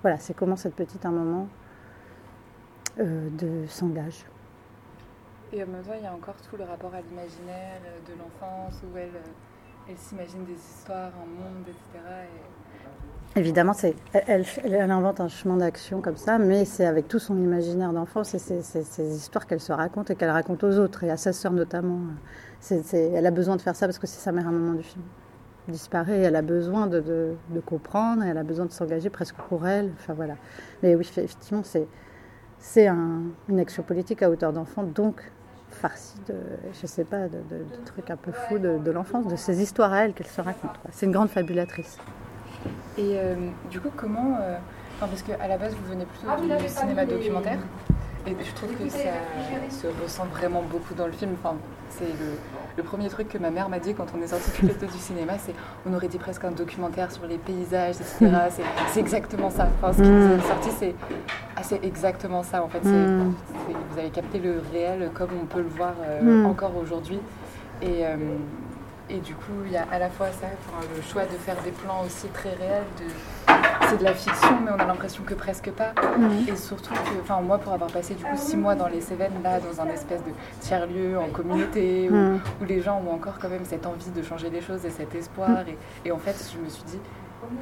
voilà, 0.01 0.17
c'est 0.17 0.33
comment 0.33 0.55
cette 0.55 0.75
petite 0.75 1.05
un 1.05 1.11
moment 1.11 1.47
euh, 2.99 3.29
de 3.31 3.65
s'engage. 3.67 4.25
Et 5.53 5.63
en 5.63 5.67
même 5.67 5.81
temps, 5.81 5.93
il 5.97 6.03
y 6.03 6.07
a 6.07 6.13
encore 6.13 6.35
tout 6.49 6.57
le 6.57 6.65
rapport 6.65 6.93
à 6.93 6.99
l'imaginaire 6.99 7.79
de 8.05 8.13
l'enfance 8.19 8.81
où 8.83 8.97
elle, 8.97 9.09
elle 9.89 9.97
s'imagine 9.97 10.43
des 10.43 10.53
histoires, 10.53 11.11
un 11.15 11.25
monde, 11.25 11.63
etc. 11.67 12.03
Évidemment, 13.35 13.73
elle, 14.13 14.45
invente 14.91 15.19
un 15.19 15.27
chemin 15.27 15.57
d'action 15.57 16.01
comme 16.01 16.17
ça, 16.17 16.39
mais 16.39 16.65
c'est 16.65 16.85
avec 16.85 17.07
tout 17.07 17.19
son 17.19 17.37
imaginaire 17.37 17.93
d'enfance 17.93 18.33
et 18.33 18.39
ces 18.39 19.15
histoires 19.15 19.45
qu'elle 19.45 19.59
se 19.59 19.71
raconte 19.71 20.09
et 20.09 20.15
qu'elle 20.15 20.31
raconte 20.31 20.63
aux 20.63 20.79
autres, 20.79 21.03
et 21.03 21.11
à 21.11 21.17
sa 21.17 21.33
sœur 21.33 21.51
notamment. 21.51 21.99
elle 22.71 23.25
a 23.25 23.31
besoin 23.31 23.55
de 23.55 23.61
faire 23.61 23.75
ça 23.75 23.85
parce 23.85 23.99
que 23.99 24.07
c'est 24.07 24.19
sa 24.19 24.31
mère 24.31 24.47
à 24.47 24.49
un 24.49 24.53
moment 24.53 24.73
du 24.73 24.83
film 24.83 25.03
disparaît, 25.71 26.19
elle 26.19 26.35
a 26.35 26.41
besoin 26.41 26.87
de, 26.87 27.35
comprendre, 27.65 28.23
elle 28.23 28.37
a 28.37 28.43
besoin 28.43 28.65
de 28.65 28.71
s'engager 28.71 29.09
presque 29.09 29.35
pour 29.49 29.67
elle. 29.67 29.91
Enfin 29.97 30.13
voilà. 30.13 30.35
Mais 30.83 30.95
oui, 30.95 31.09
effectivement, 31.17 31.63
c'est 31.63 32.87
une 32.87 33.59
action 33.59 33.83
politique 33.83 34.23
à 34.23 34.29
hauteur 34.29 34.53
d'enfant, 34.53 34.83
donc 34.83 35.21
farcie 35.69 36.19
de, 36.27 36.35
je 36.81 36.87
sais 36.87 37.03
pas, 37.03 37.27
de, 37.27 37.39
trucs 37.85 38.09
un 38.09 38.15
peu 38.15 38.31
fous 38.31 38.57
de, 38.57 38.91
l'enfance, 38.91 39.27
de 39.27 39.35
ces 39.35 39.61
histoires 39.61 39.93
à 39.93 40.05
elle 40.05 40.13
qu'elle 40.13 40.27
se 40.27 40.41
raconte. 40.41 40.71
C'est 40.91 41.05
une 41.05 41.11
grande 41.11 41.29
fabulatrice. 41.29 41.97
Et 42.97 43.13
euh, 43.15 43.35
du 43.69 43.79
coup, 43.79 43.89
comment. 43.95 44.37
Euh, 44.41 44.57
parce 44.99 45.21
qu'à 45.21 45.47
la 45.47 45.57
base, 45.57 45.75
vous 45.75 45.91
venez 45.91 46.05
plutôt 46.05 46.57
du 46.57 46.69
cinéma 46.69 47.05
documentaire. 47.05 47.59
Et 48.27 48.35
je 48.43 48.53
trouve 48.55 48.75
que 48.75 48.89
ça 48.89 48.99
se 49.69 49.87
ressent 50.03 50.25
vraiment 50.25 50.61
beaucoup 50.61 50.93
dans 50.93 51.05
le 51.05 51.13
film. 51.13 51.31
Enfin, 51.41 51.55
c'est 51.89 52.05
le, 52.75 52.83
premier 52.83 53.07
truc 53.07 53.29
que 53.29 53.37
ma 53.37 53.49
mère 53.49 53.69
m'a 53.69 53.79
dit 53.79 53.93
quand 53.93 54.07
on 54.17 54.21
est 54.21 54.27
sorti 54.27 54.51
deux 54.61 54.87
du 54.87 54.97
cinéma, 54.97 55.33
c'est 55.37 55.53
on 55.85 55.93
aurait 55.93 56.09
dit 56.09 56.17
presque 56.17 56.43
un 56.43 56.51
documentaire 56.51 57.11
sur 57.11 57.25
les 57.25 57.37
paysages, 57.37 57.95
etc. 57.95 58.31
C'est 58.91 58.99
exactement 58.99 59.49
ça. 59.49 59.69
Enfin, 59.77 59.93
ce 59.93 60.01
qui 60.01 60.09
nous 60.09 60.33
est 60.33 60.41
sorti, 60.41 60.69
c'est 60.77 60.95
assez 61.55 61.79
exactement 61.83 62.43
ça 62.43 62.63
en 62.63 62.67
fait. 62.67 62.83
Mm. 62.83 63.33
vous 63.91 63.99
avez 63.99 64.09
capté 64.09 64.39
le 64.39 64.61
réel 64.71 65.09
comme 65.13 65.29
on 65.41 65.45
peut 65.45 65.61
le 65.61 65.69
voir 65.69 65.93
euh, 66.05 66.43
mm. 66.43 66.45
encore 66.45 66.73
aujourd'hui. 66.77 67.19
Et, 67.81 68.03
et 69.09 69.19
du 69.19 69.33
coup, 69.35 69.53
il 69.65 69.71
y 69.71 69.77
a 69.77 69.85
à 69.91 69.99
la 69.99 70.09
fois 70.09 70.27
ça, 70.27 70.47
le 70.95 71.01
choix 71.01 71.23
de 71.23 71.37
faire 71.37 71.55
des 71.63 71.71
plans 71.71 72.03
aussi 72.05 72.27
très 72.27 72.53
réels, 72.53 72.83
de, 72.99 73.05
c'est 73.89 73.97
de 73.97 74.03
la 74.03 74.13
fiction, 74.13 74.59
mais 74.63 74.71
on 74.71 74.79
a 74.79 74.85
l'impression 74.85 75.23
que 75.23 75.33
presque 75.33 75.71
pas. 75.71 75.93
Et 76.47 76.55
surtout 76.55 76.93
que, 76.93 77.21
enfin, 77.21 77.39
moi, 77.41 77.57
pour 77.57 77.73
avoir 77.73 77.89
passé 77.89 78.15
du 78.15 78.23
coup 78.23 78.35
six 78.35 78.57
mois 78.57 78.75
dans 78.75 78.87
les 78.87 79.01
Cévennes, 79.01 79.41
là, 79.43 79.59
dans 79.59 79.81
un 79.81 79.87
espèce 79.87 80.21
de 80.23 80.31
tiers-lieu 80.59 81.17
en 81.17 81.29
communauté, 81.29 82.09
où, 82.09 82.65
les 82.65 82.81
gens 82.81 83.01
ont 83.05 83.13
encore 83.13 83.39
quand 83.39 83.49
même 83.49 83.65
cette 83.65 83.85
envie 83.85 84.11
de 84.11 84.21
changer 84.21 84.49
les 84.49 84.61
choses 84.61 84.85
et 84.85 84.89
cet 84.89 85.15
espoir. 85.15 85.65
Et, 85.67 85.77
et 86.05 86.11
en 86.11 86.17
fait, 86.17 86.35
je 86.53 86.59
me 86.59 86.69
suis 86.69 86.83
dit, 86.83 86.99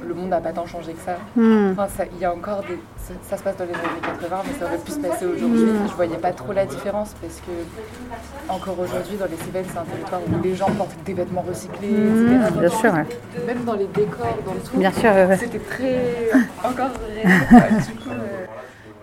le 0.06 0.14
monde 0.14 0.30
n'a 0.30 0.40
pas 0.40 0.52
tant 0.52 0.66
changé 0.66 0.92
que 0.92 1.00
ça. 1.00 1.16
Hmm. 1.36 1.72
Enfin, 1.78 2.04
il 2.12 2.18
y 2.18 2.24
a 2.24 2.32
encore 2.32 2.62
des. 2.62 2.78
Ça, 3.22 3.36
se 3.36 3.42
passe 3.42 3.56
dans 3.56 3.64
les 3.64 3.70
années 3.70 4.02
80, 4.02 4.42
mais 4.46 4.58
ça 4.58 4.66
aurait 4.66 4.78
pu 4.78 4.90
se 4.90 4.98
passer 4.98 5.26
aujourd'hui. 5.26 5.64
Hmm. 5.64 5.88
Je 5.88 5.94
voyais 5.94 6.16
pas 6.16 6.32
trop 6.32 6.52
la 6.52 6.66
différence 6.66 7.14
parce 7.20 7.40
que, 7.40 8.52
encore 8.52 8.78
aujourd'hui, 8.80 9.16
dans 9.16 9.26
les 9.26 9.36
Cévennes, 9.36 9.64
c'est 9.70 9.78
un 9.78 9.84
territoire 9.84 10.20
où 10.26 10.42
les 10.42 10.54
gens 10.54 10.70
portent 10.72 11.02
des 11.04 11.14
vêtements 11.14 11.42
recyclés, 11.42 11.88
hmm. 11.88 12.42
etc. 12.42 12.60
Bien 12.60 12.68
sûr, 12.68 12.92
Même 13.46 13.64
dans 13.64 13.74
les 13.74 13.86
décors, 13.86 14.38
dans 14.44 14.54
le 14.54 14.60
tout. 14.60 14.76
Bien 14.76 14.92
sûr, 14.92 15.12
C'était 15.38 15.58
très. 15.58 16.30
encore 16.64 16.90
réel. 17.06 17.28
du 17.78 17.94
coup, 17.94 18.10
euh, 18.10 18.35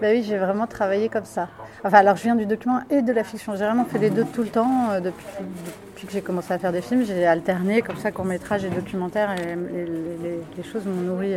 bah 0.03 0.09
oui, 0.11 0.21
j'ai 0.21 0.37
vraiment 0.37 0.67
travaillé 0.67 1.07
comme 1.07 1.23
ça. 1.23 1.47
Enfin, 1.85 1.99
alors 1.99 2.17
je 2.17 2.23
viens 2.23 2.35
du 2.35 2.45
document 2.45 2.81
et 2.89 3.01
de 3.01 3.13
la 3.13 3.23
fiction. 3.23 3.55
J'ai 3.55 3.63
vraiment 3.63 3.85
fait 3.85 3.99
les 3.99 4.09
deux 4.09 4.25
tout 4.25 4.41
le 4.41 4.49
temps. 4.49 4.89
Euh, 4.91 4.99
depuis, 4.99 6.05
que 6.05 6.11
j'ai 6.11 6.21
commencé 6.21 6.51
à 6.51 6.59
faire 6.59 6.73
des 6.73 6.81
films, 6.81 7.05
j'ai 7.05 7.25
alterné 7.25 7.81
comme 7.81 7.95
ça 7.95 8.11
court 8.11 8.25
métrage 8.25 8.65
et 8.65 8.69
documentaire 8.69 9.31
et 9.31 9.55
les, 9.55 10.63
choses 10.63 10.85
m'ont 10.85 10.99
nourri. 10.99 11.35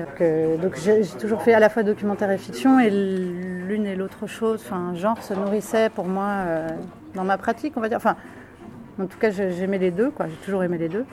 donc 0.61 0.77
j'ai 0.85 1.03
toujours 1.21 1.41
fait 1.43 1.55
à 1.55 1.61
la 1.61 1.69
fois 1.69 1.85
documentaire 1.85 2.33
et 2.33 2.39
fiction 2.39 2.81
et 2.81 2.91
l'une 2.91 3.87
et 3.87 3.95
l'autre 3.95 4.27
chose, 4.27 4.61
enfin, 4.67 4.97
genre 4.97 5.23
se 5.23 5.35
nourrissait 5.35 5.89
pour 5.89 6.07
moi 6.07 6.25
euh, 6.25 6.69
dans 7.15 7.23
ma 7.23 7.39
pratique, 7.39 7.75
on 7.77 7.81
va 7.81 7.89
dire. 7.89 7.99
Enfin, 7.99 8.17
en 9.01 9.07
tout 9.07 9.19
cas, 9.19 9.31
j'aimais 9.31 9.79
les 9.79 9.93
deux, 9.93 10.11
quoi. 10.11 10.27
J'ai 10.27 10.45
toujours 10.45 10.65
aimé 10.65 10.79
les 10.79 10.89
deux. 10.89 11.05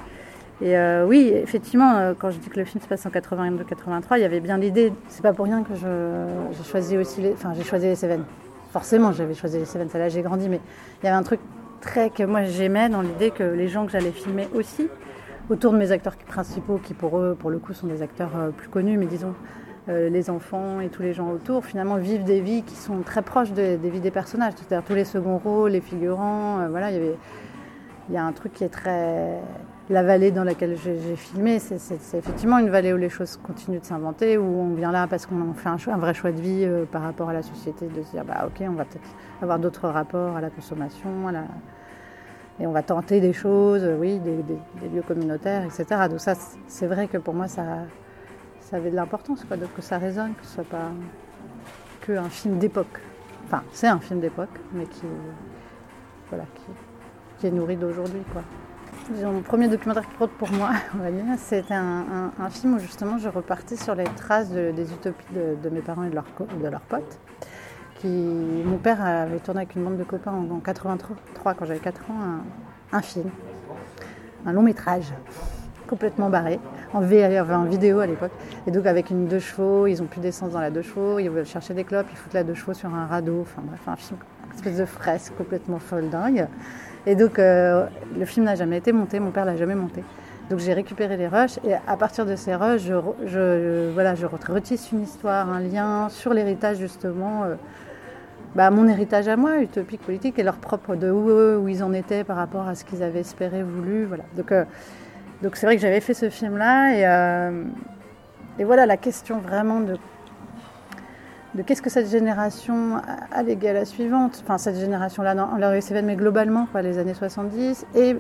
Et 0.62 0.78
euh, 0.78 1.06
oui, 1.06 1.32
effectivement, 1.34 1.98
euh, 1.98 2.14
quand 2.18 2.30
je 2.30 2.38
dis 2.38 2.50
que 2.50 2.60
le 2.60 2.66
film 2.66 2.82
se 2.82 2.88
passe 2.88 3.06
en 3.06 3.10
82-83, 3.10 4.18
il 4.18 4.22
y 4.22 4.24
avait 4.24 4.40
bien 4.40 4.58
l'idée. 4.58 4.94
C'est 5.08 5.24
pas 5.24 5.34
pour 5.34 5.46
rien 5.46 5.64
que 5.64 5.74
j'ai 5.76 6.64
choisi 6.64 6.98
aussi 6.98 7.22
les, 7.22 7.34
enfin, 7.34 7.54
j'ai 7.56 7.64
choisi 7.64 7.88
les 7.88 7.96
Cévennes. 7.96 8.26
Forcément, 8.72 9.12
j'avais 9.12 9.34
choisi 9.34 9.58
les 9.58 9.66
Cévennes. 9.66 9.90
C'est 9.92 10.00
là 10.00 10.10
j'ai 10.10 10.22
grandi, 10.22 10.50
mais 10.50 10.60
il 11.02 11.06
y 11.06 11.10
avait 11.10 11.18
un 11.18 11.24
truc 11.24 11.40
très 11.82 12.10
que 12.10 12.24
moi 12.24 12.44
j'aimais 12.44 12.88
dans 12.88 13.02
l'idée 13.02 13.32
que 13.32 13.44
les 13.44 13.68
gens 13.68 13.86
que 13.86 13.92
j'allais 13.92 14.12
filmer 14.12 14.48
aussi, 14.54 14.88
autour 15.50 15.74
de 15.74 15.78
mes 15.78 15.92
acteurs 15.92 16.16
principaux, 16.16 16.80
qui 16.82 16.94
pour 16.94 17.20
eux, 17.20 17.36
pour 17.38 17.50
le 17.50 17.60
coup, 17.60 17.74
sont 17.74 17.88
des 17.88 18.02
acteurs 18.02 18.32
euh, 18.38 18.50
plus 18.50 18.70
connus, 18.70 18.98
mais 18.98 19.06
disons 19.06 19.34
les 19.90 20.30
enfants 20.30 20.80
et 20.80 20.88
tous 20.88 21.02
les 21.02 21.12
gens 21.12 21.30
autour, 21.30 21.66
finalement, 21.66 21.98
vivent 21.98 22.24
des 22.24 22.40
vies 22.40 22.64
qui 22.64 22.76
sont 22.78 23.02
très 23.02 23.22
proches 23.22 23.52
des 23.52 23.76
vies 23.76 24.00
des 24.00 24.12
personnages. 24.12 24.54
C'est-à-dire 24.56 24.88
tous 24.88 24.96
les 24.96 25.04
seconds 25.04 25.38
rôles, 25.38 25.72
les 25.72 25.82
figurants, 25.82 26.70
voilà, 26.70 26.90
il 26.90 26.94
y 26.94 27.00
avait 27.00 27.18
il 28.10 28.16
y 28.16 28.18
a 28.18 28.24
un 28.24 28.32
truc 28.32 28.54
qui 28.54 28.64
est 28.64 28.70
très. 28.70 29.40
La 29.90 30.02
vallée 30.02 30.32
dans 30.32 30.46
laquelle 30.46 30.78
j'ai 30.78 31.16
filmé, 31.18 31.60
c'est 31.60 31.76
effectivement 32.18 32.58
une 32.58 32.70
vallée 32.70 32.94
où 32.94 32.98
les 32.98 33.10
choses 33.10 33.36
continuent 33.36 33.82
de 33.82 33.86
s'inventer, 33.86 34.38
où 34.38 34.44
on 34.44 34.74
vient 34.76 34.94
là 34.94 35.08
parce 35.08 35.26
qu'on 35.26 35.54
fait 35.54 35.68
un, 35.68 35.76
un, 35.94 35.98
vrai 35.98 36.14
choix 36.14 36.32
de 36.32 36.40
vie 36.40 36.64
euh, 36.64 36.86
par 36.86 37.02
rapport 37.02 37.28
à 37.28 37.34
la 37.34 37.44
société, 37.44 37.88
de 37.88 38.02
se 38.02 38.12
dire 38.12 38.24
bah 38.24 38.46
ok, 38.48 38.66
on 38.66 38.76
va 38.76 38.86
peut-être 38.86 39.10
avoir 39.42 39.60
d'autres 39.60 39.90
rapports 39.90 40.38
à 40.38 40.42
la 40.42 40.50
consommation, 40.50 41.10
et 42.62 42.66
on 42.66 42.72
va 42.72 42.82
tenter 42.82 43.20
des 43.20 43.34
choses, 43.34 43.86
oui, 44.00 44.20
des, 44.20 44.38
lieux 44.88 45.02
communautaires, 45.06 45.66
etc. 45.66 46.08
Donc 46.10 46.22
ça, 46.22 46.36
c'est 46.68 46.88
vrai 46.88 47.10
que 47.10 47.18
pour 47.18 47.34
moi, 47.34 47.50
ça, 47.50 47.64
ça 48.62 48.78
avait 48.78 48.90
de 48.92 48.96
l'importance, 48.96 49.46
que 49.76 49.82
ça 49.82 49.98
résonne, 49.98 50.34
que 50.36 50.46
ce 50.46 50.54
soit 50.54 50.64
pas 50.64 50.92
qu'un 52.06 52.30
film 52.30 52.58
d'époque. 52.58 53.02
Enfin, 53.48 53.64
c'est 53.74 53.88
un 53.88 54.00
film 54.00 54.22
d'époque, 54.22 54.62
mais 54.72 54.86
qui, 54.86 55.04
voilà, 56.30 56.46
qui 57.38 57.48
est 57.48 57.52
nourri 57.52 57.76
d'aujourd'hui. 57.76 58.22
Quoi. 58.32 58.44
Mon 59.12 59.42
premier 59.42 59.68
documentaire 59.68 60.08
qui 60.08 60.16
compte 60.16 60.32
pour 60.32 60.50
moi, 60.54 60.72
c'était 61.38 61.74
un, 61.74 62.32
film 62.50 62.76
où 62.76 62.80
justement 62.80 63.18
je 63.18 63.28
repartais 63.28 63.76
sur 63.76 63.96
les 63.96 64.06
traces 64.06 64.50
des 64.50 64.94
utopies 64.94 65.26
de, 65.34 65.70
mes 65.70 65.82
parents 65.82 66.04
et 66.04 66.10
de, 66.10 66.16
de 66.16 66.68
leurs 66.70 66.82
potes. 66.82 67.20
Qui, 67.96 68.08
mon 68.08 68.78
père 68.78 69.04
avait 69.04 69.40
tourné 69.40 69.62
avec 69.62 69.76
une 69.76 69.84
bande 69.84 69.98
de 69.98 70.04
copains 70.04 70.32
en, 70.32 70.60
83, 70.60 71.54
quand 71.54 71.66
j'avais 71.66 71.80
4 71.80 72.12
ans, 72.12 72.44
un, 72.94 73.02
film, 73.02 73.30
un 74.46 74.54
long 74.54 74.64
métrage 74.64 75.14
complètement 75.88 76.30
barré, 76.30 76.60
en, 76.94 77.04
en 77.04 77.66
vidéo 77.66 78.00
à 78.00 78.08
l'époque. 78.08 78.32
Et 78.68 78.72
donc 78.72 78.86
avec 78.86 79.10
une 79.10 79.28
deux 79.28 79.40
chevaux, 79.40 79.86
ils 79.86 80.02
ont 80.02 80.06
plus 80.06 80.22
d'essence 80.22 80.54
dans 80.54 80.62
la 80.62 80.72
deux 80.72 80.82
chevaux, 80.82 81.20
ils 81.20 81.30
veulent 81.30 81.46
chercher 81.46 81.74
des 81.74 81.84
clopes, 81.84 82.08
ils 82.10 82.18
foutent 82.18 82.34
la 82.34 82.44
deux 82.44 82.54
chevaux 82.54 82.74
sur 82.74 82.94
un 82.94 83.06
radeau, 83.06 83.42
enfin 83.42 83.62
bref, 83.66 83.82
un 83.86 83.98
film, 83.98 84.20
une 84.48 84.56
espèce 84.56 84.78
de 84.78 84.86
fresque 84.86 85.36
complètement 85.38 85.80
folle 85.80 86.10
dingue. 86.10 86.48
Et 87.06 87.16
donc, 87.16 87.38
euh, 87.38 87.86
le 88.18 88.26
film 88.26 88.46
n'a 88.46 88.56
jamais 88.56 88.78
été 88.78 88.92
monté, 88.92 89.20
mon 89.20 89.32
père 89.32 89.46
l'a 89.46 89.58
jamais 89.58 89.76
monté. 89.76 90.04
Donc, 90.50 90.60
j'ai 90.60 90.74
récupéré 90.74 91.18
les 91.18 91.28
rushs 91.28 91.60
et 91.66 91.74
à 91.88 91.98
partir 91.98 92.26
de 92.26 92.36
ces 92.36 92.56
rushs, 92.56 92.84
je, 92.84 93.92
voilà, 93.92 94.16
je 94.16 94.26
retisse 94.26 94.92
une 94.92 95.02
histoire, 95.02 95.52
un 95.52 95.60
lien 95.60 96.10
sur 96.10 96.34
l'héritage, 96.34 96.78
justement. 96.78 97.44
Euh, 97.44 97.56
bah, 98.56 98.70
mon 98.70 98.88
héritage 98.88 99.28
à 99.28 99.36
moi, 99.36 99.60
utopique, 99.60 100.02
politique, 100.02 100.38
et 100.38 100.44
leur 100.44 100.58
propre 100.58 100.96
de 100.96 101.10
où, 101.10 101.62
où 101.62 101.68
ils 101.68 101.84
en 101.84 101.92
étaient 101.92 102.24
par 102.24 102.38
rapport 102.38 102.68
à 102.68 102.76
ce 102.76 102.86
qu'ils 102.86 103.04
avaient 103.04 103.22
espéré, 103.22 103.64
voulu. 103.64 104.06
Voilà. 104.06 104.24
Donc, 104.38 104.52
euh, 104.52 104.64
donc 105.42 105.56
c'est 105.56 105.66
vrai 105.66 105.76
que 105.76 105.82
j'avais 105.82 106.02
fait 106.02 106.14
ce 106.14 106.30
film-là. 106.30 107.50
Et, 107.50 108.62
et 108.62 108.64
voilà, 108.64 108.86
la 108.86 108.98
question 108.98 109.40
vraiment 109.40 109.80
de 109.80 109.98
de 111.56 111.62
qu'est-ce 111.62 111.82
que 111.82 111.90
cette 111.90 112.10
génération 112.10 113.02
a 113.32 113.44
légué 113.44 113.70
à 113.70 113.74
la 113.74 113.86
suivante, 113.86 114.42
enfin 114.44 114.58
cette 114.58 114.78
génération-là, 114.78 115.50
on 115.54 115.58
l'a 115.58 116.02
mais 116.02 116.16
globalement, 116.16 116.68
quoi, 116.72 116.82
les 116.82 116.98
années 116.98 117.14
70, 117.14 117.86
et 117.96 118.16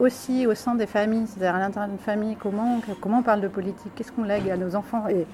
aussi 0.00 0.46
au 0.46 0.54
sein 0.54 0.74
des 0.74 0.86
familles, 0.86 1.26
c'est-à-dire 1.26 1.54
à, 1.54 1.60
l'intérieur 1.60 1.88
d'une 1.88 1.98
famille, 1.98 2.36
comment, 2.36 2.80
comment 3.00 3.18
on 3.18 3.22
parle 3.22 3.40
de 3.40 3.48
politique, 3.48 3.92
qu'est-ce 3.94 4.10
qu'on 4.10 4.24
lègue 4.24 4.50
à 4.50 4.56
nos 4.56 4.74
enfants, 4.74 5.04
et, 5.08 5.26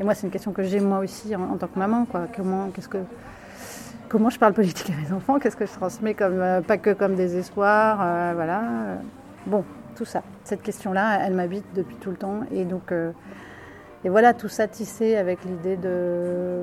et 0.00 0.04
moi 0.04 0.14
c'est 0.14 0.26
une 0.26 0.32
question 0.32 0.52
que 0.52 0.64
j'ai 0.64 0.80
moi 0.80 0.98
aussi 0.98 1.34
en, 1.36 1.56
tant 1.56 1.68
que 1.68 1.78
maman, 1.78 2.06
quoi, 2.06 2.22
comment, 2.36 2.70
qu'est-ce 2.74 2.88
que, 2.88 2.98
comment 4.08 4.30
je 4.30 4.38
parle 4.38 4.52
politique 4.52 4.90
à 4.90 5.00
mes 5.00 5.12
enfants, 5.12 5.38
qu'est-ce 5.38 5.56
que 5.56 5.66
je 5.66 5.72
transmets 5.72 6.14
comme, 6.14 6.40
euh, 6.40 6.60
pas 6.60 6.76
que 6.76 6.90
comme 6.90 7.14
des 7.14 7.36
espoirs, 7.36 8.00
euh, 8.02 8.32
voilà, 8.34 8.62
bon, 9.46 9.64
tout 9.94 10.04
ça, 10.04 10.24
cette 10.42 10.62
question-là, 10.62 11.20
elle 11.24 11.34
m'habite 11.34 11.66
depuis 11.72 11.96
tout 11.96 12.10
le 12.10 12.16
temps, 12.16 12.40
et 12.50 12.64
donc... 12.64 12.90
Euh, 12.90 13.12
et 14.04 14.08
voilà, 14.08 14.34
tout 14.34 14.48
ça 14.48 14.66
tissé 14.66 15.16
avec 15.16 15.44
l'idée 15.44 15.76
de, 15.76 16.62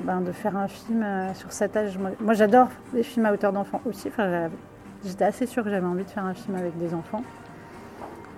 ben, 0.00 0.20
de 0.20 0.32
faire 0.32 0.56
un 0.56 0.68
film 0.68 1.02
euh, 1.02 1.34
sur 1.34 1.52
cet 1.52 1.76
âge. 1.76 1.98
Moi, 1.98 2.34
j'adore 2.34 2.68
les 2.92 3.02
films 3.02 3.26
à 3.26 3.32
hauteur 3.32 3.52
d'enfant 3.52 3.80
aussi. 3.86 4.08
Enfin, 4.08 4.50
J'étais 5.04 5.24
assez 5.24 5.46
sûre 5.46 5.64
que 5.64 5.70
j'avais 5.70 5.86
envie 5.86 6.04
de 6.04 6.10
faire 6.10 6.26
un 6.26 6.34
film 6.34 6.56
avec 6.56 6.76
des 6.78 6.92
enfants. 6.92 7.22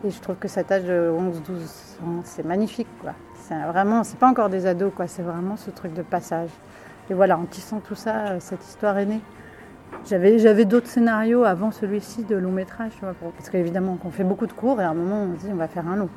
Et 0.04 0.10
je 0.10 0.20
trouve 0.20 0.36
que 0.36 0.46
cet 0.46 0.70
âge 0.70 0.84
de 0.84 1.10
11, 1.10 1.42
12 1.42 1.98
ans, 2.04 2.20
c'est 2.22 2.44
magnifique. 2.44 2.86
Quoi. 3.00 3.14
C'est 3.34 3.60
vraiment, 3.62 4.04
c'est 4.04 4.18
pas 4.18 4.28
encore 4.28 4.48
des 4.48 4.66
ados, 4.66 4.92
c'est 5.06 5.22
vraiment 5.22 5.56
ce 5.56 5.70
truc 5.70 5.92
de 5.92 6.02
passage. 6.02 6.50
Et 7.10 7.14
voilà, 7.14 7.36
en 7.36 7.46
tissant 7.46 7.80
tout 7.80 7.96
ça, 7.96 8.28
euh, 8.28 8.36
cette 8.38 8.64
histoire 8.64 8.96
est 8.98 9.06
née. 9.06 9.20
J'avais, 10.06 10.38
j'avais 10.38 10.64
d'autres 10.64 10.86
scénarios 10.86 11.44
avant 11.44 11.72
celui-ci 11.72 12.24
de 12.24 12.36
long 12.36 12.52
métrage, 12.52 12.92
tu 12.94 13.00
vois, 13.00 13.14
parce 13.36 13.50
qu'évidemment, 13.50 13.98
on 14.04 14.10
fait 14.10 14.24
beaucoup 14.24 14.46
de 14.46 14.52
cours 14.52 14.80
et 14.80 14.84
à 14.84 14.90
un 14.90 14.94
moment, 14.94 15.24
on 15.24 15.38
se 15.38 15.44
dit 15.44 15.52
on 15.52 15.56
va 15.56 15.68
faire 15.68 15.86
un 15.86 15.96
long. 15.96 16.08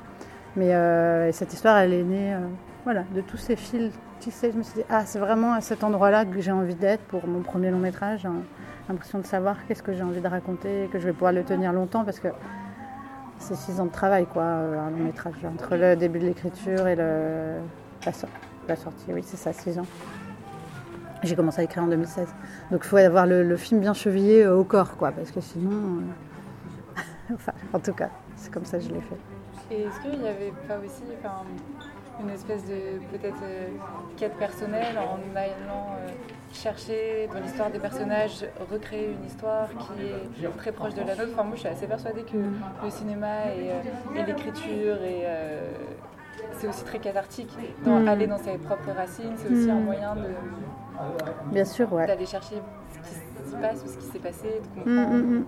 Mais 0.55 0.73
euh, 0.73 1.31
cette 1.31 1.53
histoire, 1.53 1.77
elle 1.77 1.93
est 1.93 2.03
née 2.03 2.33
euh, 2.33 2.39
voilà, 2.85 3.03
de 3.13 3.21
tous 3.21 3.37
ces 3.37 3.55
fils 3.55 3.91
tissés. 4.19 4.51
Je 4.51 4.57
me 4.57 4.63
suis 4.63 4.75
dit, 4.75 4.85
ah, 4.89 5.05
c'est 5.05 5.19
vraiment 5.19 5.53
à 5.53 5.61
cet 5.61 5.83
endroit-là 5.83 6.25
que 6.25 6.39
j'ai 6.39 6.51
envie 6.51 6.75
d'être 6.75 7.03
pour 7.03 7.27
mon 7.27 7.41
premier 7.41 7.71
long 7.71 7.79
métrage. 7.79 8.21
J'ai 8.21 8.29
l'impression 8.89 9.19
de 9.19 9.25
savoir 9.25 9.57
qu'est-ce 9.67 9.83
que 9.83 9.93
j'ai 9.93 10.03
envie 10.03 10.21
de 10.21 10.27
raconter, 10.27 10.89
que 10.93 10.99
je 10.99 11.05
vais 11.05 11.13
pouvoir 11.13 11.33
le 11.33 11.43
tenir 11.43 11.73
longtemps 11.73 12.05
parce 12.05 12.19
que 12.19 12.29
c'est 13.37 13.55
six 13.55 13.81
ans 13.81 13.85
de 13.85 13.91
travail, 13.91 14.25
quoi, 14.27 14.43
euh, 14.43 14.79
un 14.79 14.91
long 14.91 15.03
métrage. 15.03 15.33
Entre 15.45 15.75
le 15.75 15.95
début 15.97 16.19
de 16.19 16.25
l'écriture 16.25 16.87
et 16.87 16.95
la, 16.95 18.75
sortie, 18.75 19.07
oui, 19.09 19.21
c'est 19.25 19.37
ça, 19.37 19.51
six 19.51 19.77
ans. 19.77 19.85
J'ai 21.21 21.35
commencé 21.35 21.59
à 21.59 21.63
écrire 21.63 21.83
en 21.83 21.87
2016. 21.87 22.27
Donc 22.71 22.81
il 22.83 22.87
faut 22.87 22.97
avoir 22.97 23.25
le, 23.25 23.57
film 23.57 23.81
bien 23.81 23.93
chevillé 23.93 24.47
au 24.47 24.63
corps, 24.63 24.95
quoi, 24.95 25.11
parce 25.11 25.31
que 25.31 25.41
sinon. 25.41 26.03
enfin, 27.33 27.51
en 27.73 27.79
tout 27.79 27.93
cas, 27.93 28.09
c'est 28.37 28.53
comme 28.53 28.65
ça 28.65 28.77
que 28.77 28.85
je 28.85 28.89
l'ai 28.89 29.01
fait. 29.01 29.17
Et 29.71 29.81
est-ce 29.81 29.99
qu'il 30.01 30.19
n'y 30.19 30.27
avait 30.27 30.53
pas 30.67 30.77
aussi 30.77 31.03
une 32.21 32.29
espèce 32.29 32.63
de 32.65 32.99
peut-être 33.11 33.41
euh, 33.43 33.67
quête 34.15 34.35
personnelle 34.35 34.97
en 34.97 35.17
allant 35.35 35.87
euh, 35.97 36.09
chercher 36.53 37.27
dans 37.33 37.39
l'histoire 37.39 37.69
des 37.71 37.79
personnages, 37.79 38.45
recréer 38.71 39.11
une 39.11 39.25
histoire 39.25 39.67
qui 39.69 40.43
est 40.45 40.57
très 40.57 40.71
proche 40.71 40.93
de 40.93 41.01
la 41.01 41.15
nôtre? 41.15 41.31
Enfin, 41.33 41.43
moi, 41.43 41.55
je 41.55 41.61
suis 41.61 41.69
assez 41.69 41.87
persuadée 41.87 42.23
que 42.23 42.37
le 42.37 42.89
cinéma 42.89 43.47
et, 43.47 43.71
euh, 43.71 44.25
l'écriture 44.25 45.01
et 45.03 45.25
c'est 46.53 46.67
aussi 46.67 46.83
très 46.83 46.99
cathartique. 46.99 47.51
Dans, 47.83 47.99
mm. 47.99 48.07
Aller 48.07 48.27
dans 48.27 48.37
ses 48.37 48.57
propres 48.57 48.91
racines, 48.95 49.33
c'est 49.37 49.51
aussi 49.51 49.69
un 49.69 49.75
mm. 49.75 49.83
moyen 49.83 50.15
de 50.15 50.29
bien 51.51 51.65
sûr, 51.65 51.91
ouais. 51.91 52.07
d'aller 52.07 52.25
chercher 52.25 52.55
ce 52.93 53.43
qui 53.43 53.49
se 53.49 53.55
passe 53.57 53.83
ou 53.83 53.87
ce 53.87 53.97
qui 53.97 54.05
s'est 54.05 54.19
passé, 54.19 54.61
de 54.61 54.79
comprendre. 54.79 55.15
Mm, 55.15 55.45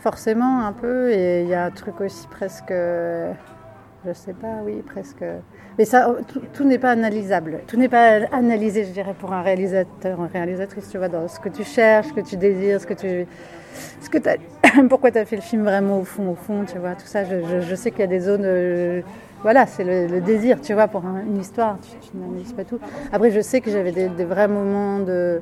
Forcément, 0.00 0.66
un 0.66 0.72
peu. 0.72 1.10
Et 1.10 1.42
il 1.42 1.48
y 1.48 1.54
a 1.54 1.64
un 1.64 1.70
truc 1.70 2.00
aussi 2.00 2.26
presque. 2.28 2.72
Je 4.06 4.12
sais 4.12 4.32
pas, 4.32 4.60
oui, 4.64 4.82
presque. 4.82 5.24
Mais 5.76 5.84
ça, 5.84 6.14
tout, 6.52 6.64
n'est 6.64 6.78
pas 6.78 6.90
analysable. 6.90 7.60
Tout 7.66 7.76
n'est 7.76 7.88
pas 7.88 8.26
analysé, 8.32 8.84
je 8.84 8.90
dirais, 8.90 9.14
pour 9.18 9.32
un 9.32 9.42
réalisateur, 9.42 10.18
une 10.20 10.26
réalisatrice, 10.26 10.88
tu 10.88 10.98
vois, 10.98 11.08
dans 11.08 11.26
ce 11.28 11.40
que 11.40 11.48
tu 11.48 11.64
cherches, 11.64 12.08
ce 12.08 12.12
que 12.12 12.20
tu 12.20 12.36
désires, 12.36 12.80
ce 12.80 12.86
que 12.86 12.94
tu. 12.94 13.26
Ce 14.00 14.08
que 14.08 14.18
as... 14.28 14.36
Pourquoi 14.88 15.10
tu 15.10 15.18
as 15.18 15.24
fait 15.24 15.36
le 15.36 15.42
film 15.42 15.64
vraiment 15.64 15.98
au 15.98 16.04
fond, 16.04 16.30
au 16.30 16.34
fond, 16.34 16.64
tu 16.64 16.78
vois, 16.78 16.94
tout 16.94 17.06
ça. 17.06 17.24
Je, 17.24 17.74
sais 17.74 17.90
qu'il 17.90 18.00
y 18.00 18.04
a 18.04 18.08
des 18.08 18.20
zones. 18.20 18.44
Euh, 18.44 19.02
voilà, 19.42 19.66
c'est 19.66 19.84
le, 19.84 20.20
désir, 20.20 20.60
tu 20.60 20.74
vois, 20.74 20.88
pour 20.88 21.04
une 21.04 21.38
histoire. 21.38 21.78
Tu, 21.80 22.16
n'analyses 22.16 22.52
pas 22.52 22.64
tout. 22.64 22.78
Après, 23.12 23.30
je 23.30 23.40
sais 23.40 23.60
que 23.60 23.70
j'avais 23.70 23.92
des 23.92 24.24
vrais 24.24 24.48
moments 24.48 25.00
de 25.00 25.40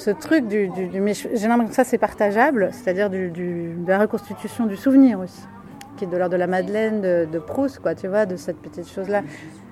ce 0.00 0.10
truc 0.10 0.48
du, 0.48 0.70
mais 1.00 1.12
j'ai 1.14 1.46
l'impression 1.46 1.68
que 1.68 1.74
ça 1.74 1.84
c'est 1.84 1.98
partageable, 1.98 2.70
c'est-à-dire 2.72 3.10
de 3.10 3.86
la 3.86 3.98
reconstitution 3.98 4.66
du 4.66 4.76
souvenir 4.76 5.20
aussi, 5.20 5.42
qui 5.96 6.04
est 6.04 6.06
de 6.06 6.16
l'ordre 6.16 6.32
de 6.32 6.38
la 6.38 6.46
Madeleine, 6.46 7.00
de, 7.00 7.38
Proust, 7.38 7.80
quoi, 7.80 7.94
tu 7.94 8.08
vois, 8.08 8.24
de 8.26 8.36
cette 8.36 8.56
petite 8.56 8.88
chose-là. 8.88 9.22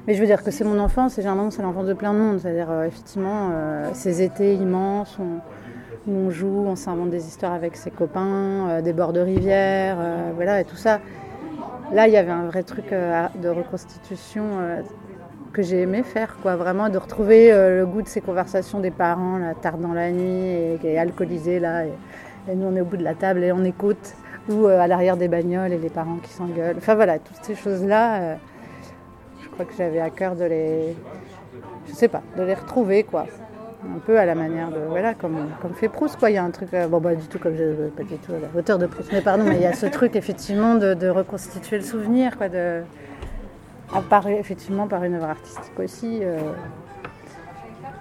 Mais 0.07 0.15
je 0.15 0.21
veux 0.21 0.27
dire 0.27 0.45
que 0.45 0.51
c'est 0.51 0.65
mon 0.65 0.79
enfance 0.79 1.19
et 1.19 1.23
généralement 1.23 1.51
c'est 1.51 1.63
l'enfance 1.63 1.87
de 1.87 1.95
plein 1.95 2.13
de 2.13 2.19
monde, 2.19 2.39
c'est-à-dire 2.41 2.71
euh, 2.71 2.85
effectivement 2.87 3.51
euh, 3.53 3.91
ces 3.93 4.23
étés 4.23 4.55
immenses 4.55 5.19
où 5.19 6.11
on, 6.11 6.31
joue, 6.31 6.65
on 6.67 6.77
s'invente 6.77 7.11
des 7.11 7.27
histoires 7.27 7.53
avec 7.53 7.77
ses 7.77 7.91
copains, 7.91 8.69
euh, 8.69 8.81
des 8.83 8.93
bords 8.93 9.13
de 9.13 9.21
rivière, 9.21 9.99
voilà, 10.35 10.61
et 10.61 10.65
tout 10.65 10.77
ça. 10.77 11.01
Là, 11.93 12.07
il 12.07 12.13
y 12.13 12.19
avait 12.19 12.31
un 12.31 12.47
vrai 12.47 12.63
truc 12.65 12.91
de 12.91 13.49
reconstitution 13.49 14.45
que 15.53 15.63
j'ai 15.63 15.83
aimé 15.83 16.03
faire, 16.03 16.37
quoi, 16.43 16.57
vraiment 16.57 16.89
de 16.89 16.99
retrouver 16.99 17.53
euh, 17.53 17.81
le 17.81 17.87
goût 17.87 18.03
de 18.03 18.09
ces 18.09 18.21
conversations 18.21 18.81
des 18.81 18.91
parents, 18.91 19.39
là, 19.39 19.55
tard 19.55 19.79
dans 19.79 19.93
la 19.93 20.11
nuit, 20.11 20.47
et, 20.47 20.79
et 20.85 20.99
alcoolisés, 20.99 21.61
là, 21.61 21.85
et, 21.85 21.93
nous 22.55 22.67
on 22.67 22.77
est 22.77 22.81
au 22.81 22.85
bout 22.85 22.97
de 22.97 23.05
la 23.05 23.15
table 23.15 23.45
et 23.45 23.53
on 23.53 23.65
écoute, 23.65 24.15
ou 24.49 24.67
euh, 24.67 24.81
à 24.81 24.87
l'arrière 24.87 25.17
des 25.17 25.29
bagnoles 25.29 25.73
et 25.73 25.79
les 25.79 25.91
parents 25.91 26.17
qui 26.23 26.33
s'engueulent. 26.33 26.77
Enfin 26.79 26.95
voilà, 26.95 27.19
toutes 27.19 27.43
ces 27.43 27.55
choses-là, 27.55 28.21
euh, 28.21 28.35
je 29.43 29.49
crois 29.49 29.65
que 29.65 29.75
j'avais 29.77 30.01
à 30.01 30.11
cœur 30.11 30.35
de 30.35 30.45
les, 30.45 30.97
je 31.89 31.93
sais 31.93 32.09
pas, 32.09 32.23
de 32.37 32.43
les 32.43 32.55
retrouver, 32.55 33.03
quoi. 33.05 33.27
Un 33.85 34.01
peu 34.01 34.19
à 34.19 34.27
la 34.27 34.35
manière 34.35 34.71
de, 34.71 34.81
voilà, 34.89 35.15
comme, 35.15 35.47
fait 35.75 35.89
Proust, 35.89 36.19
quoi. 36.19 36.31
Il 36.31 36.35
y 36.35 36.39
a 36.39 36.45
un 36.45 36.51
truc, 36.51 36.71
bon, 36.91 36.99
bah, 36.99 37.15
du 37.15 37.27
tout 37.29 37.39
comme 37.39 37.55
je, 37.55 37.89
pas 37.89 38.03
du 38.03 38.17
tout 38.17 38.33
à 38.33 38.41
la 38.41 38.59
hauteur 38.59 38.79
de 38.79 38.87
Proust, 38.87 39.11
mais 39.13 39.21
pardon, 39.21 39.45
mais 39.45 39.57
il 39.57 39.63
y 39.63 39.67
a 39.67 39.73
ce 39.73 39.87
truc, 39.87 40.17
effectivement, 40.17 40.75
de, 40.75 40.95
de 40.95 41.09
reconstituer 41.09 41.77
le 41.77 41.85
souvenir, 41.85 42.37
quoi, 42.37 42.49
de, 42.49 42.83
à 43.93 44.01
part 44.03 44.29
effectivement 44.29 44.87
par 44.87 45.05
une 45.05 45.15
œuvre 45.15 45.31
artistique 45.31 45.79
aussi. 45.79 46.21
Euh, 46.23 46.53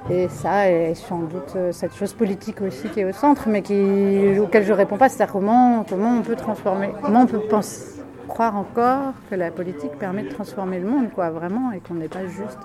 et 0.10 0.30
ça, 0.30 0.70
et 0.72 0.96
sans 0.96 1.20
doute 1.20 1.54
euh, 1.58 1.72
cette 1.74 1.94
chose 1.94 2.14
politique 2.14 2.62
aussi 2.62 2.88
qui 2.90 3.02
est 3.02 3.06
au 3.06 3.12
centre, 3.12 3.50
mais 3.50 3.62
qui, 3.62 4.40
auquel 4.40 4.64
je 4.64 4.72
ne 4.72 4.78
réponds 4.78 4.98
pas, 4.98 5.10
c'est-à-dire 5.10 5.34
comment, 5.34 5.84
comment 5.88 6.18
on 6.18 6.22
peut 6.22 6.38
transformer, 6.38 6.92
comment 7.02 7.24
on 7.24 7.26
peut 7.26 7.42
penser, 7.42 8.02
croire 8.28 8.56
encore 8.56 9.14
que 9.30 9.36
la 9.36 9.52
politique 9.52 9.92
permet 10.00 10.24
de 10.24 10.30
transformer 10.30 10.80
le 10.80 10.88
monde, 10.88 11.12
quoi, 11.12 11.30
vraiment, 11.30 11.74
et 11.74 11.82
qu'on 11.82 11.96
n'est 11.96 12.08
pas 12.08 12.26
juste 12.26 12.60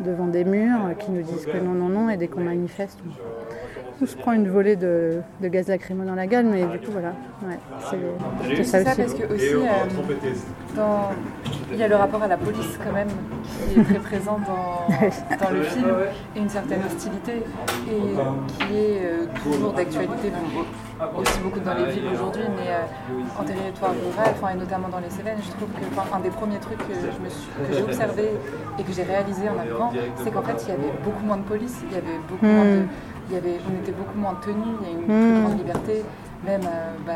devant 0.00 0.26
des 0.26 0.44
murs 0.44 0.96
qui 0.98 1.10
nous 1.10 1.22
disent 1.22 1.46
que 1.46 1.56
non, 1.58 1.72
non, 1.72 1.88
non, 1.88 2.10
et 2.10 2.18
dès 2.18 2.28
qu'on 2.28 2.42
manifeste, 2.42 2.98
se 4.06 4.16
prend 4.16 4.32
une 4.32 4.48
volée 4.48 4.76
de, 4.76 5.20
gaz 5.42 5.68
lacrymo 5.68 6.04
dans 6.04 6.14
la 6.14 6.26
gueule, 6.26 6.46
mais 6.46 6.64
du 6.64 6.78
coup, 6.78 6.92
voilà, 6.92 7.12
c'est 7.90 8.64
ça, 8.64 8.78
aussi. 8.78 8.84
parce 8.96 9.14
que 9.14 9.32
aussi, 9.32 9.54
euh, 9.54 10.94
il 11.72 11.78
y 11.78 11.82
a 11.82 11.88
le 11.88 11.96
rapport 11.96 12.22
à 12.22 12.28
la 12.28 12.36
police 12.36 12.78
quand 12.82 12.92
même 12.92 13.08
qui 13.68 13.80
est 13.80 13.84
très 13.84 13.98
présent 13.98 14.38
dans, 14.46 14.86
dans 15.36 15.50
le 15.50 15.62
film, 15.62 15.86
et 16.36 16.38
une 16.38 16.48
certaine 16.48 16.80
hostilité, 16.84 17.42
et 17.88 18.64
qui 18.64 18.76
est 18.76 19.00
euh, 19.02 19.26
toujours 19.42 19.72
d'actualité, 19.72 20.32
aussi 21.16 21.38
beaucoup 21.40 21.60
dans 21.60 21.74
les 21.74 21.92
villes 21.92 22.08
aujourd'hui, 22.12 22.44
mais 22.56 22.70
euh, 22.70 23.40
en 23.40 23.44
territoire 23.44 23.92
rural, 23.92 24.54
et 24.54 24.58
notamment 24.58 24.88
dans 24.88 25.00
les 25.00 25.10
Cévennes, 25.10 25.38
je 25.42 25.50
trouve 25.50 25.68
que 25.68 26.14
un 26.14 26.20
des 26.20 26.30
premiers 26.30 26.58
trucs 26.58 26.78
que 26.78 26.94
j'ai 27.72 27.82
observé 27.82 28.30
et 28.78 28.82
que 28.82 28.92
j'ai 28.92 29.02
réalisé 29.02 29.48
en 29.48 29.58
arrivant, 29.58 29.92
c'est 30.22 30.30
qu'en 30.30 30.42
fait, 30.42 30.64
il 30.64 30.68
y 30.68 30.72
avait 30.72 30.92
beaucoup 31.04 31.24
moins 31.24 31.36
de 31.36 31.42
police, 31.42 31.82
il 31.88 31.94
y 31.94 31.98
avait 31.98 32.18
beaucoup 32.28 32.46
moins 32.46 32.64
de, 32.64 32.80
hmm. 32.80 32.88
Y 33.34 33.38
avait, 33.38 33.58
on 33.68 33.82
était 33.82 33.92
beaucoup 33.92 34.18
moins 34.18 34.38
tenus, 34.44 34.76
il 34.80 34.86
y 34.86 34.90
a 34.90 34.98
une 34.98 35.04
plus 35.04 35.14
hmm. 35.14 35.44
grande 35.44 35.58
liberté 35.58 36.04
même 36.44 36.62
euh, 36.64 36.92
bah, 37.06 37.12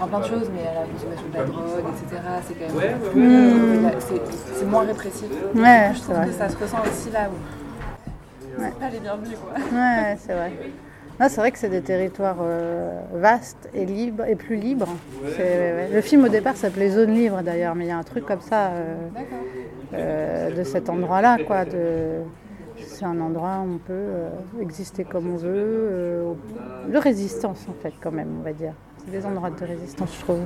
en 0.00 0.08
plein 0.08 0.20
de 0.20 0.24
choses, 0.24 0.50
mais 0.52 0.66
à 0.66 0.80
la 0.80 0.86
consommation 0.86 1.28
de 1.28 1.36
la 1.36 1.44
drogue, 1.44 1.84
etc. 1.94 2.22
C'est 2.46 2.54
quand 2.54 2.74
même 2.80 2.98
plus, 3.12 4.58
c'est, 4.58 4.64
moins 4.66 4.84
répressif. 4.84 5.28
Ouais, 5.54 5.90
je 5.94 6.00
trouve 6.00 6.26
que 6.26 6.32
ça 6.32 6.48
se 6.48 6.56
ressent 6.56 6.82
aussi 6.82 7.10
là 7.10 7.28
où 7.28 8.60
ouais. 8.60 8.72
pas 8.78 8.88
les 8.90 8.98
bienvenus. 8.98 9.38
Quoi. 9.38 9.78
Ouais, 9.78 10.16
c'est 10.18 10.34
vrai. 10.34 10.52
c'est 11.28 11.40
vrai 11.40 11.52
que 11.52 11.58
c'est 11.58 11.68
des 11.68 11.82
territoires 11.82 12.38
euh, 12.40 13.00
vastes 13.12 13.68
et 13.72 13.84
libres 13.84 14.24
et 14.24 14.34
plus 14.34 14.56
libres. 14.56 14.88
Le 15.22 16.00
film 16.00 16.24
au 16.24 16.28
départ 16.28 16.56
s'appelait 16.56 16.90
Zone 16.90 17.14
libre 17.14 17.42
d'ailleurs, 17.42 17.76
mais 17.76 17.84
il 17.84 17.88
y 17.88 17.92
a 17.92 17.98
un 17.98 18.02
truc 18.02 18.26
comme 18.26 18.40
ça 18.40 18.72
euh, 19.94 20.50
de 20.50 20.64
cet 20.64 20.90
endroit-là, 20.90 21.38
quoi. 21.46 21.64
De 21.64 22.22
c'est 22.98 23.04
un 23.04 23.20
endroit 23.20 23.60
où 23.60 23.74
on 23.74 23.78
peut 23.78 23.92
euh, 23.92 24.30
exister 24.60 25.04
comme 25.04 25.32
on 25.32 25.36
veut, 25.36 25.48
euh, 25.54 26.32
de 26.92 26.98
résistance 26.98 27.66
en 27.68 27.74
fait 27.80 27.92
quand 28.00 28.10
même, 28.10 28.28
on 28.40 28.42
va 28.42 28.52
dire. 28.52 28.72
C'est 29.04 29.12
des 29.12 29.24
endroits 29.24 29.50
de 29.50 29.64
résistance, 29.64 30.16
je 30.18 30.24
trouve. 30.24 30.40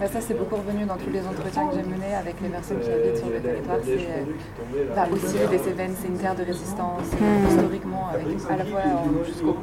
Bah, 0.00 0.06
ça, 0.06 0.20
c'est 0.20 0.34
beaucoup 0.34 0.56
revenu 0.56 0.86
dans 0.86 0.96
tous 0.96 1.10
les 1.10 1.20
entretiens 1.20 1.68
que 1.68 1.74
j'ai 1.76 1.82
menés 1.82 2.14
avec 2.18 2.40
les 2.40 2.48
personnes 2.48 2.80
qui 2.80 2.90
habitent 2.90 3.18
sur 3.18 3.28
le 3.28 3.40
territoire. 3.40 3.76
C'est 3.84 3.92
euh, 3.92 4.94
bah, 4.94 5.06
aussi 5.12 5.36
des 5.50 5.58
Cévennes, 5.58 5.92
c'est 6.00 6.08
une 6.08 6.18
terre 6.18 6.34
de 6.34 6.44
résistance, 6.44 7.12
hmm. 7.12 7.46
historiquement, 7.50 8.08
avec, 8.08 8.26
à 8.48 8.56
la 8.56 8.64
fois 8.64 8.80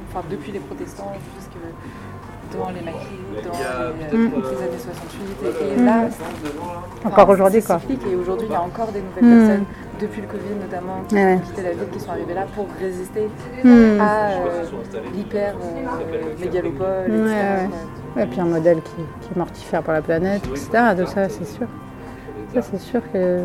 enfin, 0.10 0.26
depuis 0.30 0.52
les 0.52 0.60
protestants 0.60 1.14
jusqu'à 1.36 1.60
dans 2.58 2.70
les 2.70 2.82
maquis, 2.82 2.98
dans 3.44 3.52
les, 4.12 4.18
mm. 4.18 4.32
les, 4.32 4.64
années 4.64 4.78
68. 4.78 5.78
Et, 5.78 5.84
là, 5.84 6.08
encore 7.06 7.30
aujourd'hui 7.30 7.62
quoi. 7.62 7.82
Et 7.90 8.16
aujourd'hui, 8.16 8.48
il 8.50 8.54
y 8.54 8.56
a 8.56 8.62
encore 8.62 8.92
des 8.92 9.02
nouvelles 9.02 9.24
mm. 9.24 9.48
personnes, 9.48 9.66
depuis 10.04 10.22
le 10.22 10.28
Covid 10.28 10.56
notamment, 10.62 11.02
qui 11.08 11.16
ont 11.16 11.40
quitté 11.40 11.62
la 11.64 11.72
ville, 11.72 11.90
qui 11.92 12.00
sont 12.00 12.12
arrivées 12.12 12.34
là 12.34 12.46
pour 12.54 12.68
résister 12.80 13.28
mm. 13.64 14.00
à 14.00 14.32
euh, 14.32 14.64
l'hyper 15.14 15.56
euh, 15.56 16.40
mégalopole, 16.40 17.30
Et 18.20 18.26
puis 18.26 18.40
un 18.40 18.46
modèle 18.46 18.82
qui, 18.82 19.02
qui, 19.22 19.34
est 19.34 19.38
mortifère 19.38 19.82
pour 19.82 19.94
la 19.94 20.02
planète, 20.02 20.44
etc. 20.48 20.96
De 20.98 21.06
ça, 21.06 21.30
c'est 21.30 21.46
sûr. 21.46 21.68
Ça, 22.54 22.62
c'est 22.62 22.80
sûr 22.80 23.02
que 23.12 23.40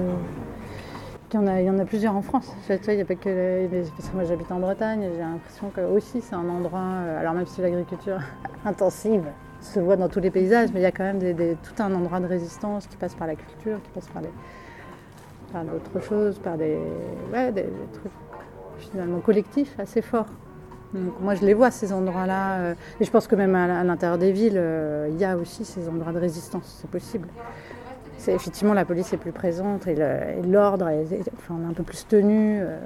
il 1.30 1.36
y, 1.36 1.38
en 1.38 1.46
a, 1.46 1.60
il 1.60 1.66
y 1.66 1.70
en 1.70 1.78
a 1.78 1.84
plusieurs 1.84 2.16
en 2.16 2.22
France. 2.22 2.50
Il 2.70 2.94
y 2.94 3.00
a 3.02 3.04
pas 3.04 3.14
que 3.14 3.66
parce 3.96 4.08
que 4.08 4.14
moi 4.14 4.24
j'habite 4.24 4.50
en 4.50 4.60
Bretagne, 4.60 5.10
j'ai 5.14 5.20
l'impression 5.20 5.68
que 5.68 5.82
aussi 5.82 6.22
c'est 6.22 6.34
un 6.34 6.48
endroit, 6.48 6.80
euh, 6.80 7.20
alors 7.20 7.34
même 7.34 7.46
si 7.46 7.60
l'agriculture 7.60 8.18
intensive 8.64 9.24
se 9.60 9.78
voit 9.78 9.96
dans 9.96 10.08
tous 10.08 10.20
les 10.20 10.30
paysages, 10.30 10.70
mais 10.72 10.80
il 10.80 10.84
y 10.84 10.86
a 10.86 10.92
quand 10.92 11.04
même 11.04 11.20
tout 11.20 11.82
un 11.82 11.92
endroit 11.94 12.20
de 12.20 12.26
résistance 12.26 12.86
qui 12.86 12.96
passe 12.96 13.14
par 13.14 13.26
la 13.26 13.34
culture, 13.34 13.78
qui 13.82 13.90
passe 13.90 14.08
par, 14.08 14.22
d'autres 15.64 16.00
choses, 16.00 16.38
par 16.38 16.56
des, 16.56 16.78
des, 17.52 17.66
trucs 17.92 18.12
finalement 18.78 19.20
collectifs 19.20 19.74
assez 19.78 20.02
forts. 20.02 20.28
Donc 20.94 21.20
moi 21.20 21.34
je 21.34 21.44
les 21.44 21.54
vois 21.54 21.70
ces 21.70 21.92
endroits-là, 21.92 22.58
euh, 22.58 22.74
et 23.00 23.04
je 23.04 23.10
pense 23.10 23.26
que 23.26 23.34
même 23.34 23.54
à, 23.54 23.84
l'intérieur 23.84 24.18
des 24.18 24.32
villes, 24.32 24.56
euh, 24.56 25.08
il 25.10 25.18
y 25.18 25.24
a 25.24 25.36
aussi 25.36 25.64
ces 25.64 25.88
endroits 25.88 26.12
de 26.12 26.18
résistance, 26.18 26.78
c'est 26.80 26.90
possible 26.90 27.28
effectivement 28.26 28.74
la 28.74 28.84
police 28.84 29.12
est 29.12 29.16
plus 29.16 29.32
présente 29.32 29.86
et 29.86 29.94
l'ordre 30.44 30.88
est, 30.88 31.06
enfin, 31.36 31.56
un 31.68 31.72
peu 31.72 31.82
plus 31.82 32.06
tenu. 32.06 32.60
Euh, 32.60 32.78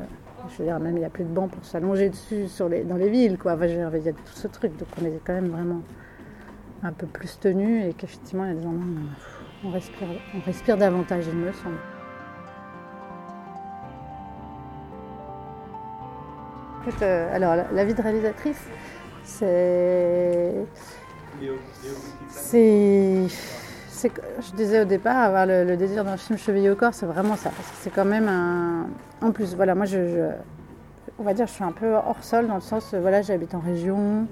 je 0.51 0.59
veux 0.59 0.65
dire, 0.65 0.79
même 0.81 0.97
il 0.97 1.01
n'y 1.01 1.05
a 1.05 1.11
plus 1.11 1.25
de 1.25 1.29
bancs 1.29 1.51
pour 1.51 1.65
s'allonger 1.65 2.11
dessus 2.11 2.47
dans 2.59 2.97
les 2.97 3.09
villes. 3.09 3.39
Quoi. 3.39 3.57
Il 3.63 4.05
y 4.05 4.09
a 4.09 4.13
tout 4.13 4.35
ce 4.35 4.49
truc. 4.49 4.77
Donc 4.77 4.89
on 5.01 5.05
est 5.05 5.21
quand 5.25 5.35
même 5.35 5.49
vraiment 5.49 5.83
un 6.83 6.93
peu 6.93 7.07
plus 7.07 7.39
tenu 7.39 7.85
et 7.87 7.93
qu'effectivement 7.93 8.45
il 8.45 8.55
y 8.55 8.57
a 8.57 8.61
des 8.61 8.67
endroits 8.67 8.85
où 9.65 9.69
on 9.69 9.71
respire, 9.71 10.09
on 10.35 10.41
respire 10.41 10.77
davantage, 10.77 11.25
il 11.29 11.39
me 11.39 11.53
semble. 11.53 11.77
Euh, 17.03 17.37
alors 17.37 17.55
la 17.73 17.85
vie 17.85 17.95
de 17.95 18.03
réalisatrice, 18.03 18.63
c'est. 19.25 20.53
C'est 22.29 23.27
je 24.05 24.57
disais 24.57 24.81
au 24.81 24.85
départ, 24.85 25.17
avoir 25.17 25.47
le, 25.47 25.77
désir 25.77 26.05
d'un 26.05 26.17
film 26.17 26.39
chevillé 26.39 26.71
au 26.71 26.77
corps, 26.77 26.95
c'est 26.95 27.07
vraiment 27.07 27.37
ça. 27.37 27.51
c'est 27.81 27.91
quand 27.91 28.05
même 28.05 28.29
un. 28.29 28.87
En 29.25 29.31
plus, 29.31 29.55
voilà, 29.55 29.75
moi, 29.77 29.87
je, 29.87 30.31
on 31.19 31.23
va 31.23 31.35
dire, 31.35 31.47
je 31.47 31.53
suis 31.53 31.65
un 31.65 31.73
peu 31.73 31.95
hors 31.95 32.23
sol 32.23 32.49
dans 32.49 32.57
le 32.57 32.61
sens, 32.61 32.95
voilà, 32.95 33.23
j'habite 33.23 33.55
en 33.55 33.61
région, 33.61 34.27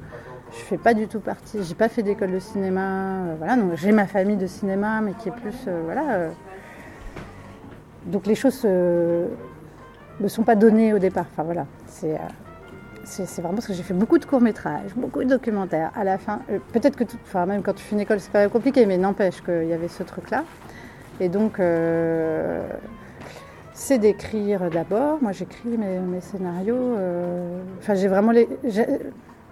je 0.53 0.59
fais 0.59 0.79
pas 0.79 0.95
du 0.95 1.07
tout 1.07 1.21
partie, 1.21 1.63
j'ai 1.63 1.75
pas 1.75 1.89
fait 1.89 2.03
d'école 2.03 2.33
de 2.33 2.39
cinéma, 2.39 2.81
euh, 2.81 3.35
voilà, 3.39 3.57
donc 3.57 3.77
j'ai 3.77 3.93
ma 3.93 4.07
famille 4.07 4.37
de 4.37 4.47
cinéma, 4.47 5.01
mais 5.01 5.13
qui 5.15 5.29
est 5.29 5.33
plus, 5.33 5.55
euh, 5.69 5.83
voilà. 5.85 6.15
Euh. 6.15 6.31
donc 8.07 8.27
les 8.27 8.35
choses 8.35 8.65
ne 8.65 10.29
sont 10.29 10.43
pas 10.43 10.57
données 10.57 10.93
au 10.93 10.99
départ. 10.99 11.27
Enfin 11.33 11.45
voilà, 11.45 11.67
c'est 12.01 12.19
c'est 13.05 13.41
vraiment 13.41 13.55
parce 13.55 13.67
que 13.67 13.73
j'ai 13.73 13.83
fait 13.83 13.95
beaucoup 13.95 14.19
de 14.19 14.25
courts-métrages, 14.25 14.95
beaucoup 14.95 15.25
de 15.25 15.29
documentaires. 15.29 15.91
À 15.95 16.05
la 16.05 16.19
fin, 16.19 16.41
euh, 16.51 16.59
peut-être 16.73 16.97
que, 16.97 17.05
tout, 17.05 17.17
enfin, 17.25 17.47
même 17.47 17.63
quand 17.63 17.73
tu 17.73 17.83
fais 17.83 17.95
une 17.95 18.01
école, 18.01 18.21
c'est 18.21 18.31
pas 18.31 18.49
compliqué, 18.49 18.87
mais 18.87 18.99
n'empêche 18.99 19.43
qu'il 19.43 19.67
y 19.67 19.73
avait 19.73 19.89
ce 19.89 20.03
truc-là. 20.03 20.45
Et 21.19 21.29
donc, 21.29 21.59
euh, 21.59 22.63
c'est 23.75 23.99
d'écrire 23.99 24.71
d'abord. 24.71 25.19
Moi, 25.23 25.33
j'écris 25.33 25.77
mes, 25.77 26.21
scénarios. 26.21 26.77
Euh, 26.77 27.61
enfin, 27.79 27.95
j'ai 27.95 28.09
vraiment 28.09 28.33
les. 28.33 28.49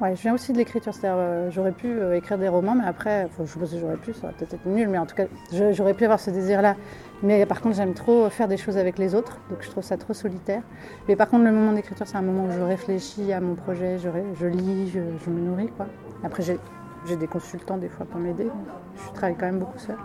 Ouais, 0.00 0.14
je 0.14 0.22
viens 0.22 0.34
aussi 0.34 0.52
de 0.52 0.58
l'écriture, 0.58 0.94
c'est-à-dire 0.94 1.50
j'aurais 1.50 1.72
pu 1.72 1.98
écrire 2.14 2.38
des 2.38 2.46
romans, 2.46 2.76
mais 2.76 2.86
après, 2.86 3.28
je 3.40 3.44
suppose 3.44 3.72
que 3.72 3.78
j'aurais 3.78 3.96
pu, 3.96 4.12
ça 4.12 4.24
aurait 4.24 4.32
peut-être 4.34 4.54
été 4.54 4.68
nul, 4.68 4.88
mais 4.88 4.98
en 4.98 5.06
tout 5.06 5.16
cas, 5.16 5.24
j'aurais 5.72 5.94
pu 5.94 6.04
avoir 6.04 6.20
ce 6.20 6.30
désir-là 6.30 6.76
mais 7.22 7.44
par 7.46 7.60
contre, 7.60 7.76
j'aime 7.76 7.94
trop 7.94 8.30
faire 8.30 8.46
des 8.46 8.56
choses 8.56 8.76
avec 8.76 8.98
les 8.98 9.14
autres, 9.14 9.38
donc 9.50 9.58
je 9.62 9.70
trouve 9.70 9.82
ça 9.82 9.96
trop 9.96 10.14
solitaire. 10.14 10.62
Mais 11.08 11.16
par 11.16 11.28
contre, 11.28 11.44
le 11.44 11.52
moment 11.52 11.72
d'écriture, 11.72 12.06
c'est 12.06 12.16
un 12.16 12.22
moment 12.22 12.44
où 12.44 12.50
je 12.52 12.60
réfléchis 12.60 13.32
à 13.32 13.40
mon 13.40 13.54
projet, 13.54 13.98
je, 13.98 14.46
lis, 14.46 14.90
je, 14.90 15.30
me 15.30 15.40
nourris. 15.40 15.68
Quoi. 15.76 15.86
Après, 16.22 16.42
j'ai 16.42 17.16
des 17.16 17.26
consultants 17.26 17.76
des 17.76 17.88
fois 17.88 18.06
pour 18.06 18.20
m'aider. 18.20 18.48
Je 18.96 19.12
travaille 19.14 19.36
quand 19.36 19.46
même 19.46 19.58
beaucoup 19.58 19.78
seul. 19.78 19.96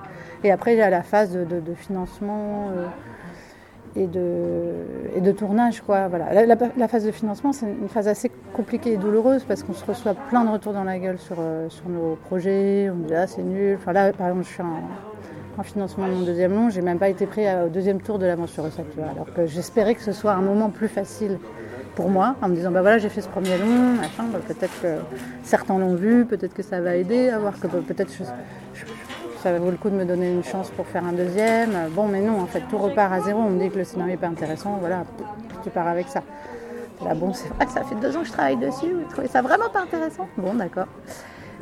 Et 0.44 0.52
après, 0.52 0.74
il 0.74 0.80
y 0.80 0.82
a 0.82 0.90
la 0.90 1.04
phase 1.04 1.34
de, 1.34 1.74
financement 1.76 2.70
euh, 2.76 2.88
et, 3.96 4.08
de, 4.08 4.74
et 5.16 5.22
de 5.22 5.32
tournage. 5.32 5.82
Quoi. 5.82 6.08
Voilà. 6.08 6.46
La, 6.46 6.88
phase 6.88 7.06
de 7.06 7.12
financement, 7.12 7.54
c'est 7.54 7.66
une 7.66 7.90
phase 7.90 8.08
assez 8.08 8.32
compliquée 8.54 8.94
et 8.94 8.98
douloureuse 8.98 9.44
parce 9.44 9.64
qu'on 9.64 9.74
se 9.74 9.86
reçoit 9.86 10.14
plein 10.14 10.44
de 10.46 10.50
retours 10.50 10.74
dans 10.74 10.84
la 10.84 11.00
gueule 11.00 11.20
sur, 11.20 11.38
euh, 11.40 11.70
sur 11.70 11.90
nos 11.90 12.16
projets. 12.16 12.90
On 12.90 13.08
dit 13.08 13.16
ah, 13.16 13.28
c'est 13.28 13.44
nul. 13.44 13.78
Enfin, 13.80 13.94
là, 13.94 14.12
par 14.14 14.28
exemple, 14.28 14.46
je 14.46 14.54
suis 14.54 14.62
en 14.62 14.82
en 15.58 15.64
financement 15.64 16.08
de 16.08 16.14
mon 16.14 16.26
deuxième 16.26 16.54
long, 16.54 16.70
j'ai 16.70 16.82
même 16.82 17.00
pas 17.00 17.10
été 17.10 17.26
pris 17.26 17.44
au 17.46 17.70
deuxième 17.70 18.02
tour 18.02 18.20
de 18.20 18.26
l'aventure 18.26 18.66
vois. 18.96 19.06
Alors 19.06 19.32
que 19.34 19.46
j'espérais 19.46 19.96
que 19.96 20.02
ce 20.02 20.12
soit 20.12 20.34
un 20.34 20.42
moment 20.42 20.70
plus 20.70 20.88
facile 20.88 21.38
pour 21.96 22.10
moi, 22.10 22.36
en 22.42 22.50
me 22.50 22.56
disant 22.56 22.72
bah 22.72 22.82
voilà 22.82 22.98
j'ai 22.98 23.10
fait 23.10 23.22
ce 23.22 23.28
premier 23.28 23.56
long, 23.58 23.94
machin, 23.98 24.24
bah, 24.32 24.40
peut-être 24.48 24.82
que 24.82 24.96
certains 25.44 25.78
l'ont 25.78 25.94
vu, 25.94 26.26
peut-être 26.26 26.54
que 26.54 26.64
ça 26.64 26.82
va 26.82 26.96
aider 26.96 27.30
à 27.30 27.38
voir 27.38 27.60
que 27.60 27.68
bah, 27.68 27.80
peut-être 27.88 28.10
ça 29.44 29.60
vaut 29.60 29.70
le 29.70 29.78
coup 29.78 29.90
de 29.90 29.96
me 29.96 30.06
donner 30.06 30.32
une 30.32 30.44
chance 30.44 30.70
pour 30.72 30.88
faire 30.88 31.06
un 31.06 31.12
deuxième. 31.12 31.72
Bon 31.92 32.08
mais 32.08 32.22
non, 32.22 32.40
en 32.40 32.46
fait 32.46 32.64
tout 32.70 32.78
repart 32.78 33.12
à 33.12 33.20
zéro, 33.20 33.42
on 33.42 33.50
me 33.50 33.60
dit 33.60 33.70
que 33.70 33.78
le 33.78 33.84
scénario 33.84 34.14
n'est 34.14 34.18
pas 34.18 34.28
intéressant, 34.28 34.78
voilà, 34.80 35.04
tu 35.64 35.70
pars 35.70 35.88
avec 35.88 36.08
ça. 36.08 36.24
Là 37.04 37.14
bon 37.14 37.34
c'est 37.34 37.50
vrai, 37.50 37.68
ça 37.68 37.84
fait 37.84 37.96
deux 37.96 38.16
ans 38.16 38.22
que 38.22 38.28
je 38.28 38.32
travaille 38.32 38.58
dessus, 38.58 38.94
vous 38.94 39.04
trouvez 39.12 39.28
ça 39.28 39.42
vraiment 39.42 39.70
pas 39.70 39.82
intéressant? 39.82 40.28
Bon 40.38 40.54
d'accord. 40.54 40.88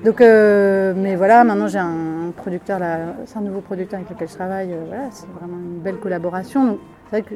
Donc, 0.04 0.20
euh, 0.20 0.94
mais 0.98 1.16
voilà, 1.16 1.44
maintenant 1.44 1.68
j'ai 1.68 1.78
un 1.78 2.32
producteur, 2.36 2.80
c'est 3.26 3.38
un 3.38 3.42
nouveau 3.42 3.62
producteur 3.62 4.00
avec 4.00 4.10
lequel 4.10 4.28
je 4.30 4.34
travaille. 4.34 4.74
Euh, 4.74 4.86
voilà, 4.88 5.04
c'est 5.12 5.28
vraiment 5.28 5.58
une 5.58 5.80
belle 5.80 5.98
collaboration. 5.98 6.66
Donc, 6.66 6.80
c'est 7.06 7.22
vrai 7.22 7.22
que 7.22 7.36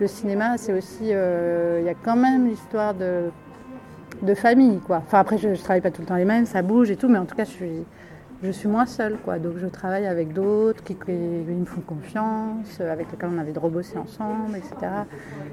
le 0.00 0.06
cinéma, 0.06 0.56
c'est 0.56 0.72
aussi, 0.72 1.10
euh, 1.10 1.80
il 1.82 1.86
y 1.86 1.90
a 1.90 1.94
quand 1.94 2.16
même 2.16 2.48
l'histoire 2.48 2.94
de, 2.94 3.30
de 4.22 4.34
famille, 4.34 4.78
quoi. 4.78 5.02
Enfin, 5.06 5.18
après, 5.18 5.36
je, 5.36 5.52
je 5.52 5.60
travaille 5.60 5.82
pas 5.82 5.90
tout 5.90 6.00
le 6.00 6.06
temps 6.06 6.16
les 6.16 6.24
mêmes, 6.24 6.46
ça 6.46 6.62
bouge 6.62 6.90
et 6.90 6.96
tout, 6.96 7.08
mais 7.08 7.18
en 7.18 7.26
tout 7.26 7.36
cas, 7.36 7.44
je 7.44 7.50
suis, 7.50 7.84
je 8.44 8.50
suis 8.50 8.68
moins 8.68 8.86
seule, 8.86 9.16
quoi. 9.24 9.38
Donc 9.38 9.54
je 9.56 9.66
travaille 9.66 10.06
avec 10.06 10.32
d'autres 10.32 10.84
qui, 10.84 10.94
me 10.94 11.64
font 11.64 11.80
confiance, 11.80 12.80
avec 12.80 13.10
lesquels 13.10 13.30
on 13.34 13.38
avait 13.38 13.52
de 13.52 13.58
rebosser 13.58 13.96
ensemble, 13.96 14.56
etc. 14.56 14.74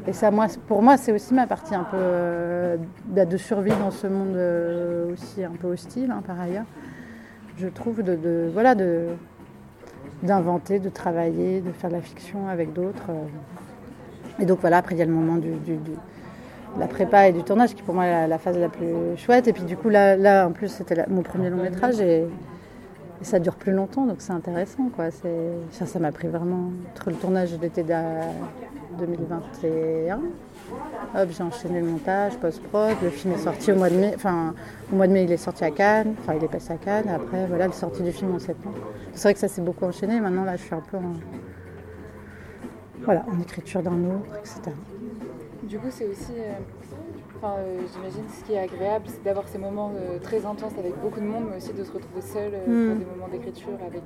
Et 0.07 0.13
ça, 0.13 0.29
moi, 0.29 0.47
pour 0.67 0.81
moi, 0.81 0.97
c'est 0.97 1.11
aussi 1.11 1.33
ma 1.33 1.47
partie 1.47 1.73
un 1.73 1.85
peu 1.85 1.97
euh, 1.97 2.77
de 3.07 3.37
survie 3.37 3.73
dans 3.79 3.91
ce 3.91 4.07
monde 4.07 4.35
euh, 4.35 5.13
aussi 5.13 5.43
un 5.43 5.51
peu 5.51 5.67
hostile, 5.67 6.11
hein, 6.11 6.21
par 6.25 6.39
ailleurs. 6.39 6.65
Je 7.57 7.67
trouve 7.67 8.03
de, 8.03 8.49
voilà, 8.53 8.75
de, 8.75 9.07
d'inventer, 10.23 10.79
de 10.79 10.89
travailler, 10.89 11.61
de 11.61 11.71
faire 11.71 11.89
de 11.89 11.95
la 11.95 12.01
fiction 12.01 12.49
avec 12.49 12.73
d'autres. 12.73 13.11
Et 14.39 14.45
donc 14.45 14.59
voilà, 14.61 14.77
après 14.77 14.95
il 14.95 14.97
y 14.97 15.01
a 15.01 15.05
le 15.05 15.11
moment 15.11 15.35
du, 15.35 15.51
de 15.51 15.93
la 16.79 16.87
prépa 16.87 17.27
et 17.27 17.33
du 17.33 17.43
tournage 17.43 17.75
qui 17.75 17.83
pour 17.83 17.93
moi 17.93 18.05
est 18.05 18.27
la, 18.27 18.37
phase 18.39 18.57
la 18.57 18.69
plus 18.69 19.17
chouette. 19.17 19.47
Et 19.47 19.53
puis 19.53 19.63
du 19.63 19.77
coup 19.77 19.89
là, 19.89 20.15
là 20.15 20.47
en 20.47 20.51
plus 20.51 20.69
c'était 20.69 21.05
mon 21.09 21.21
premier 21.21 21.49
long 21.49 21.61
métrage 21.61 21.99
et, 21.99 22.25
ça 23.21 23.39
dure 23.39 23.55
plus 23.55 23.71
longtemps 23.71 24.05
donc 24.05 24.17
c'est 24.19 24.33
intéressant. 24.33 24.89
Quoi. 24.95 25.05
Ça, 25.71 25.85
ça 25.85 25.99
m'a 25.99 26.11
pris 26.11 26.27
vraiment 26.27 26.71
entre 26.91 27.09
le 27.09 27.15
tournage 27.15 27.53
de 27.53 27.61
l'été 27.61 27.83
2021 27.83 30.19
Hop, 31.13 31.29
j'ai 31.29 31.43
enchaîné 31.43 31.81
le 31.81 31.87
montage, 31.87 32.37
post-prod. 32.37 32.95
Le 33.03 33.09
film 33.09 33.33
est 33.33 33.39
sorti 33.39 33.71
au 33.71 33.75
mois 33.75 33.89
de 33.89 33.95
mai. 33.95 34.13
Enfin, 34.15 34.53
au 34.91 34.95
mois 34.95 35.07
de 35.07 35.11
mai, 35.11 35.25
il 35.25 35.31
est 35.31 35.37
sorti 35.37 35.65
à 35.65 35.71
Cannes. 35.71 36.15
Enfin, 36.19 36.35
il 36.35 36.43
est 36.43 36.47
passé 36.47 36.71
à 36.71 36.77
Cannes. 36.77 37.09
Après, 37.09 37.45
voilà, 37.47 37.67
la 37.67 37.73
sortie 37.73 38.01
du 38.01 38.11
film 38.11 38.33
en 38.33 38.39
septembre. 38.39 38.77
C'est 39.13 39.23
vrai 39.23 39.33
que 39.33 39.39
ça 39.39 39.49
s'est 39.49 39.61
beaucoup 39.61 39.85
enchaîné. 39.85 40.21
Maintenant, 40.21 40.45
là, 40.45 40.55
je 40.55 40.63
suis 40.63 40.73
un 40.73 40.79
peu 40.79 40.97
en, 40.97 41.13
voilà, 43.03 43.25
en 43.29 43.41
écriture 43.41 43.83
d'un 43.83 44.05
autre, 44.05 44.37
etc. 44.39 44.71
Du 45.63 45.77
coup, 45.77 45.87
c'est 45.89 46.07
aussi, 46.07 46.31
euh, 46.37 46.53
enfin, 47.41 47.55
euh, 47.59 47.81
j'imagine, 47.93 48.23
ce 48.29 48.43
qui 48.45 48.53
est 48.53 48.59
agréable, 48.59 49.05
c'est 49.07 49.23
d'avoir 49.23 49.47
ces 49.47 49.57
moments 49.57 49.91
euh, 49.95 50.19
très 50.19 50.45
intenses 50.45 50.73
avec 50.77 50.95
beaucoup 51.01 51.19
de 51.19 51.25
monde, 51.25 51.45
mais 51.49 51.57
aussi 51.57 51.73
de 51.73 51.83
se 51.83 51.91
retrouver 51.91 52.21
seul 52.21 52.51
pour 52.51 52.73
hmm. 52.73 52.99
des 52.99 53.05
moments 53.05 53.27
d'écriture 53.31 53.77
avec 53.85 54.03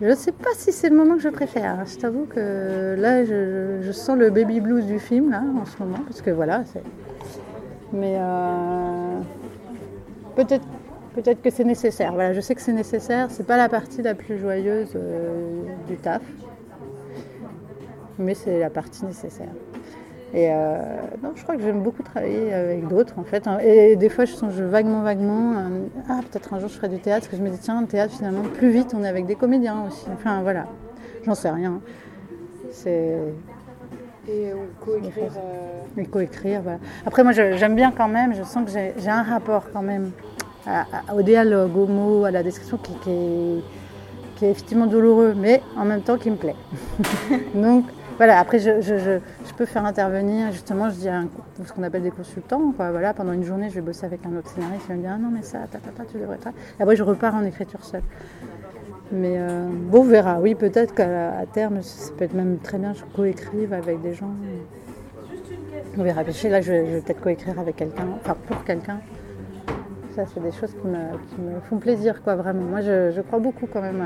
je 0.00 0.06
ne 0.06 0.14
sais 0.14 0.32
pas 0.32 0.50
si 0.54 0.70
c'est 0.70 0.90
le 0.90 0.96
moment 0.96 1.16
que 1.16 1.22
je 1.22 1.28
préfère. 1.28 1.84
Je 1.84 1.96
t'avoue 1.96 2.26
que 2.26 2.94
là, 2.96 3.24
je, 3.24 3.90
sens 3.92 4.16
le 4.16 4.30
baby 4.30 4.60
blues 4.60 4.86
du 4.86 5.00
film 5.00 5.30
là, 5.30 5.42
en 5.60 5.64
ce 5.64 5.76
moment, 5.82 5.98
parce 6.06 6.22
que 6.22 6.30
voilà, 6.30 6.64
c'est. 6.66 6.82
Mais 7.92 8.14
euh, 8.16 9.18
peut-être, 10.36 10.66
peut-être 11.14 11.42
que 11.42 11.50
c'est 11.50 11.64
nécessaire. 11.64 12.12
Voilà, 12.12 12.32
je 12.32 12.40
sais 12.40 12.54
que 12.54 12.60
c'est 12.60 12.72
nécessaire. 12.72 13.28
C'est 13.30 13.46
pas 13.46 13.56
la 13.56 13.68
partie 13.68 14.02
la 14.02 14.14
plus 14.14 14.38
joyeuse 14.38 14.92
euh, 14.94 15.62
du 15.88 15.96
taf, 15.96 16.22
mais 18.18 18.34
c'est 18.34 18.60
la 18.60 18.70
partie 18.70 19.04
nécessaire. 19.04 19.50
Et 20.34 20.50
euh, 20.52 20.76
je 21.34 21.42
crois 21.42 21.56
que 21.56 21.62
j'aime 21.62 21.82
beaucoup 21.82 22.02
travailler 22.02 22.52
avec 22.52 22.86
d'autres 22.86 23.18
en 23.18 23.24
fait. 23.24 23.46
Hein. 23.46 23.58
Et 23.64 23.96
des 23.96 24.10
fois, 24.10 24.26
je 24.26 24.34
songe 24.34 24.60
vaguement, 24.60 25.02
vaguement, 25.02 25.54
euh, 25.56 25.86
ah, 26.08 26.20
peut-être 26.30 26.52
un 26.52 26.60
jour 26.60 26.68
je 26.68 26.74
ferai 26.74 26.88
du 26.88 26.98
théâtre. 26.98 27.30
que 27.30 27.36
je 27.36 27.42
me 27.42 27.48
dis, 27.48 27.58
tiens, 27.58 27.80
le 27.80 27.86
théâtre, 27.86 28.14
finalement, 28.14 28.42
plus 28.42 28.70
vite, 28.70 28.94
on 28.94 29.04
est 29.04 29.08
avec 29.08 29.24
des 29.24 29.36
comédiens 29.36 29.84
aussi. 29.86 30.06
Enfin, 30.12 30.42
voilà, 30.42 30.66
j'en 31.24 31.34
sais 31.34 31.50
rien. 31.50 31.80
C'est. 32.70 33.16
Et 34.28 34.52
coécrire. 34.84 35.32
Euh... 35.38 36.02
Et 36.02 36.04
coécrire, 36.04 36.60
voilà. 36.60 36.78
Après, 37.06 37.24
moi, 37.24 37.32
j'aime 37.32 37.74
bien 37.74 37.90
quand 37.96 38.08
même, 38.08 38.34
je 38.34 38.42
sens 38.42 38.70
que 38.70 38.70
j'ai 38.70 39.10
un 39.10 39.22
rapport 39.22 39.70
quand 39.72 39.82
même 39.82 40.10
au 41.14 41.22
dialogue, 41.22 41.74
au 41.74 41.86
mot, 41.86 42.24
à 42.26 42.30
la 42.30 42.42
description 42.42 42.76
qui, 42.76 42.92
qui, 42.98 43.10
est, 43.10 43.62
qui 44.36 44.44
est 44.44 44.50
effectivement 44.50 44.86
douloureux, 44.86 45.32
mais 45.34 45.62
en 45.78 45.86
même 45.86 46.02
temps 46.02 46.18
qui 46.18 46.30
me 46.30 46.36
plaît. 46.36 46.56
Donc, 47.54 47.86
voilà, 48.18 48.40
après, 48.40 48.58
je, 48.58 48.80
je, 48.80 48.98
je, 48.98 49.54
peux 49.56 49.64
faire 49.64 49.84
intervenir, 49.84 50.52
justement, 50.52 50.90
je 50.90 50.96
dis 50.96 51.08
à 51.08 51.22
ce 51.64 51.72
qu'on 51.72 51.84
appelle 51.84 52.02
des 52.02 52.10
consultants, 52.10 52.72
quoi. 52.76 52.90
Voilà, 52.90 53.14
pendant 53.14 53.32
une 53.32 53.44
journée, 53.44 53.70
je 53.70 53.76
vais 53.76 53.80
bosser 53.80 54.04
avec 54.06 54.26
un 54.26 54.36
autre 54.36 54.50
scénariste, 54.50 54.86
il 54.86 54.88
va 54.88 54.94
me 54.96 55.00
dire, 55.02 55.12
ah 55.14 55.18
non, 55.18 55.30
mais 55.32 55.42
ça, 55.42 55.60
ta, 55.70 55.78
ta, 55.78 55.90
ta, 55.90 56.04
tu 56.04 56.18
devrais 56.18 56.38
ça. 56.42 56.50
Et 56.78 56.82
après, 56.82 56.96
je 56.96 57.04
repars 57.04 57.34
en 57.36 57.44
écriture 57.44 57.84
seule. 57.84 58.02
Mais 59.12 59.36
euh, 59.38 59.68
bon, 59.70 60.00
on 60.00 60.04
verra. 60.04 60.40
Oui, 60.40 60.54
peut-être 60.54 60.94
qu'à 60.94 61.46
terme, 61.52 61.80
ça 61.82 62.12
peut 62.18 62.24
être 62.24 62.34
même 62.34 62.58
très 62.58 62.78
bien, 62.78 62.92
je 62.92 63.04
coécrive 63.16 63.72
avec 63.72 64.02
des 64.02 64.14
gens. 64.14 64.34
On 65.96 66.02
verra. 66.02 66.24
Puis 66.24 66.48
là, 66.48 66.60
je 66.60 66.72
vais 66.72 67.00
peut-être 67.00 67.20
coécrire 67.20 67.58
avec 67.58 67.76
quelqu'un, 67.76 68.04
enfin 68.16 68.36
pour 68.46 68.64
quelqu'un. 68.64 69.00
C'est 70.26 70.42
des 70.42 70.52
choses 70.52 70.74
qui 70.74 70.86
me, 70.86 71.60
font 71.68 71.78
plaisir, 71.78 72.22
quoi, 72.22 72.34
vraiment. 72.34 72.62
Moi, 72.62 72.80
je, 72.80 73.10
je 73.10 73.20
crois 73.20 73.38
beaucoup 73.38 73.66
quand 73.72 73.82
même 73.82 74.02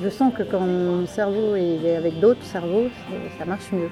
je 0.00 0.08
sens 0.08 0.32
que 0.32 0.42
quand 0.44 0.60
mon 0.60 1.06
cerveau 1.06 1.56
est 1.56 1.96
avec 1.96 2.20
d'autres 2.20 2.44
cerveaux, 2.44 2.86
ça 3.38 3.44
marche 3.44 3.72
mieux. 3.72 3.88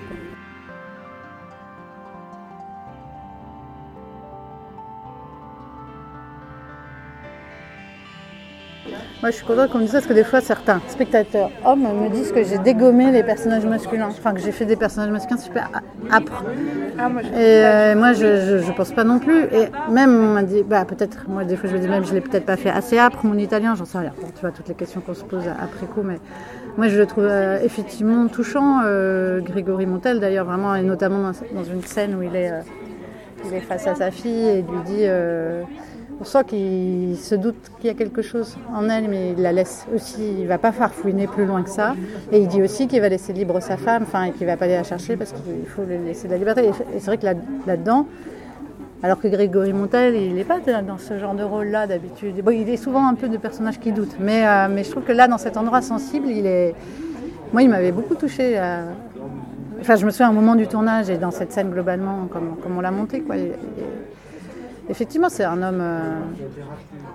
Moi, 9.22 9.30
je 9.30 9.36
suis 9.36 9.46
contente 9.46 9.70
qu'on 9.70 9.78
me 9.78 9.84
dise 9.84 9.92
ça 9.92 9.98
parce 9.98 10.08
que 10.08 10.12
des 10.12 10.24
fois, 10.24 10.42
certains 10.42 10.82
spectateurs 10.88 11.50
hommes 11.64 11.80
me 11.80 12.10
disent 12.10 12.32
que 12.32 12.44
j'ai 12.44 12.58
dégommé 12.58 13.10
les 13.10 13.22
personnages 13.22 13.64
masculins. 13.64 14.08
Enfin, 14.10 14.34
que 14.34 14.40
j'ai 14.40 14.52
fait 14.52 14.66
des 14.66 14.76
personnages 14.76 15.10
masculins 15.10 15.40
super 15.40 15.70
âpres. 16.12 16.44
Ah, 16.98 17.08
moi, 17.08 17.22
et 17.22 17.34
euh, 17.34 17.96
moi, 17.96 18.12
je, 18.12 18.60
je, 18.62 18.72
pense 18.72 18.92
pas 18.92 19.04
non 19.04 19.18
plus. 19.18 19.44
Et 19.44 19.68
même, 19.90 20.14
on 20.14 20.34
m'a 20.34 20.42
dit, 20.42 20.62
bah, 20.62 20.84
peut-être, 20.84 21.30
moi, 21.30 21.44
des 21.44 21.56
fois, 21.56 21.70
je 21.70 21.76
me 21.76 21.80
dis 21.80 21.88
même, 21.88 22.04
je 22.04 22.12
l'ai 22.12 22.20
peut-être 22.20 22.44
pas 22.44 22.58
fait 22.58 22.68
assez 22.68 22.98
âpre, 22.98 23.24
mon 23.24 23.38
italien, 23.38 23.74
j'en 23.74 23.86
sais 23.86 23.96
rien. 23.96 24.12
tu 24.34 24.40
vois, 24.42 24.50
toutes 24.50 24.68
les 24.68 24.74
questions 24.74 25.00
qu'on 25.00 25.14
se 25.14 25.24
pose 25.24 25.44
après 25.48 25.86
coup, 25.86 26.02
mais 26.02 26.18
moi, 26.76 26.88
je 26.88 26.98
le 26.98 27.06
trouve 27.06 27.24
euh, 27.24 27.58
effectivement 27.64 28.28
touchant. 28.28 28.82
Euh, 28.84 29.40
Grégory 29.40 29.86
Montel, 29.86 30.20
d'ailleurs, 30.20 30.44
vraiment, 30.44 30.74
et 30.74 30.82
notamment 30.82 31.32
dans, 31.54 31.64
une 31.64 31.82
scène 31.82 32.14
où 32.16 32.22
il 32.22 32.36
est, 32.36 32.52
il 33.46 33.54
est 33.54 33.60
face 33.60 33.86
à 33.86 33.94
sa 33.94 34.10
fille 34.10 34.46
et 34.46 34.60
lui 34.60 34.82
dit 34.84 35.06
on 36.20 36.24
sent 36.24 36.44
qu'il 36.46 37.16
se 37.16 37.34
doute 37.34 37.56
qu'il 37.78 37.88
y 37.88 37.90
a 37.90 37.94
quelque 37.94 38.22
chose 38.22 38.56
en 38.74 38.88
elle, 38.88 39.08
mais 39.08 39.32
il 39.36 39.42
la 39.42 39.52
laisse 39.52 39.86
aussi. 39.94 40.22
Il 40.40 40.46
va 40.46 40.58
pas 40.58 40.72
farfouiner 40.72 41.26
plus 41.26 41.44
loin 41.44 41.62
que 41.62 41.68
ça. 41.68 41.94
Et 42.32 42.40
il 42.40 42.48
dit 42.48 42.62
aussi 42.62 42.86
qu'il 42.86 43.00
va 43.00 43.08
laisser 43.08 43.32
libre 43.32 43.60
sa 43.60 43.76
femme, 43.76 44.04
enfin, 44.04 44.24
et 44.24 44.32
qu'il 44.32 44.46
va 44.46 44.56
pas 44.56 44.64
aller 44.64 44.74
la 44.74 44.82
chercher 44.82 45.16
parce 45.16 45.32
qu'il 45.32 45.66
faut 45.66 45.82
lui 45.82 45.98
laisser 45.98 46.26
de 46.26 46.32
la 46.32 46.38
liberté. 46.38 46.64
Et 46.64 47.00
c'est 47.00 47.06
vrai 47.06 47.18
que 47.18 47.26
là-dedans, 47.66 48.06
alors 49.02 49.20
que 49.20 49.28
Grégory 49.28 49.74
Montel, 49.74 50.14
il 50.16 50.34
n'est 50.34 50.44
pas 50.44 50.58
dans 50.60 50.98
ce 50.98 51.18
genre 51.18 51.34
de 51.34 51.42
rôle-là 51.42 51.86
d'habitude. 51.86 52.42
Il 52.50 52.68
est 52.68 52.76
souvent 52.78 53.06
un 53.06 53.14
peu 53.14 53.28
de 53.28 53.36
personnage 53.36 53.78
qui 53.78 53.92
doute, 53.92 54.16
mais, 54.18 54.46
euh, 54.46 54.68
mais 54.70 54.84
je 54.84 54.90
trouve 54.90 55.04
que 55.04 55.12
là, 55.12 55.28
dans 55.28 55.38
cet 55.38 55.56
endroit 55.56 55.82
sensible, 55.82 56.28
il 56.28 56.46
est. 56.46 56.74
Moi, 57.52 57.62
il 57.62 57.68
m'avait 57.68 57.92
beaucoup 57.92 58.14
touché. 58.14 58.54
Euh, 58.56 58.86
enfin, 59.80 59.96
je 59.96 60.06
me 60.06 60.10
souviens 60.10 60.30
un 60.30 60.32
moment 60.32 60.54
du 60.54 60.66
tournage 60.66 61.10
et 61.10 61.18
dans 61.18 61.30
cette 61.30 61.52
scène 61.52 61.70
globalement, 61.70 62.26
comme, 62.30 62.56
comme 62.62 62.78
on 62.78 62.80
l'a 62.80 62.90
monté, 62.90 63.20
quoi. 63.20 63.36
Effectivement, 64.88 65.28
c'est 65.28 65.44
un 65.44 65.62
homme. 65.62 65.80
Euh, 65.80 66.20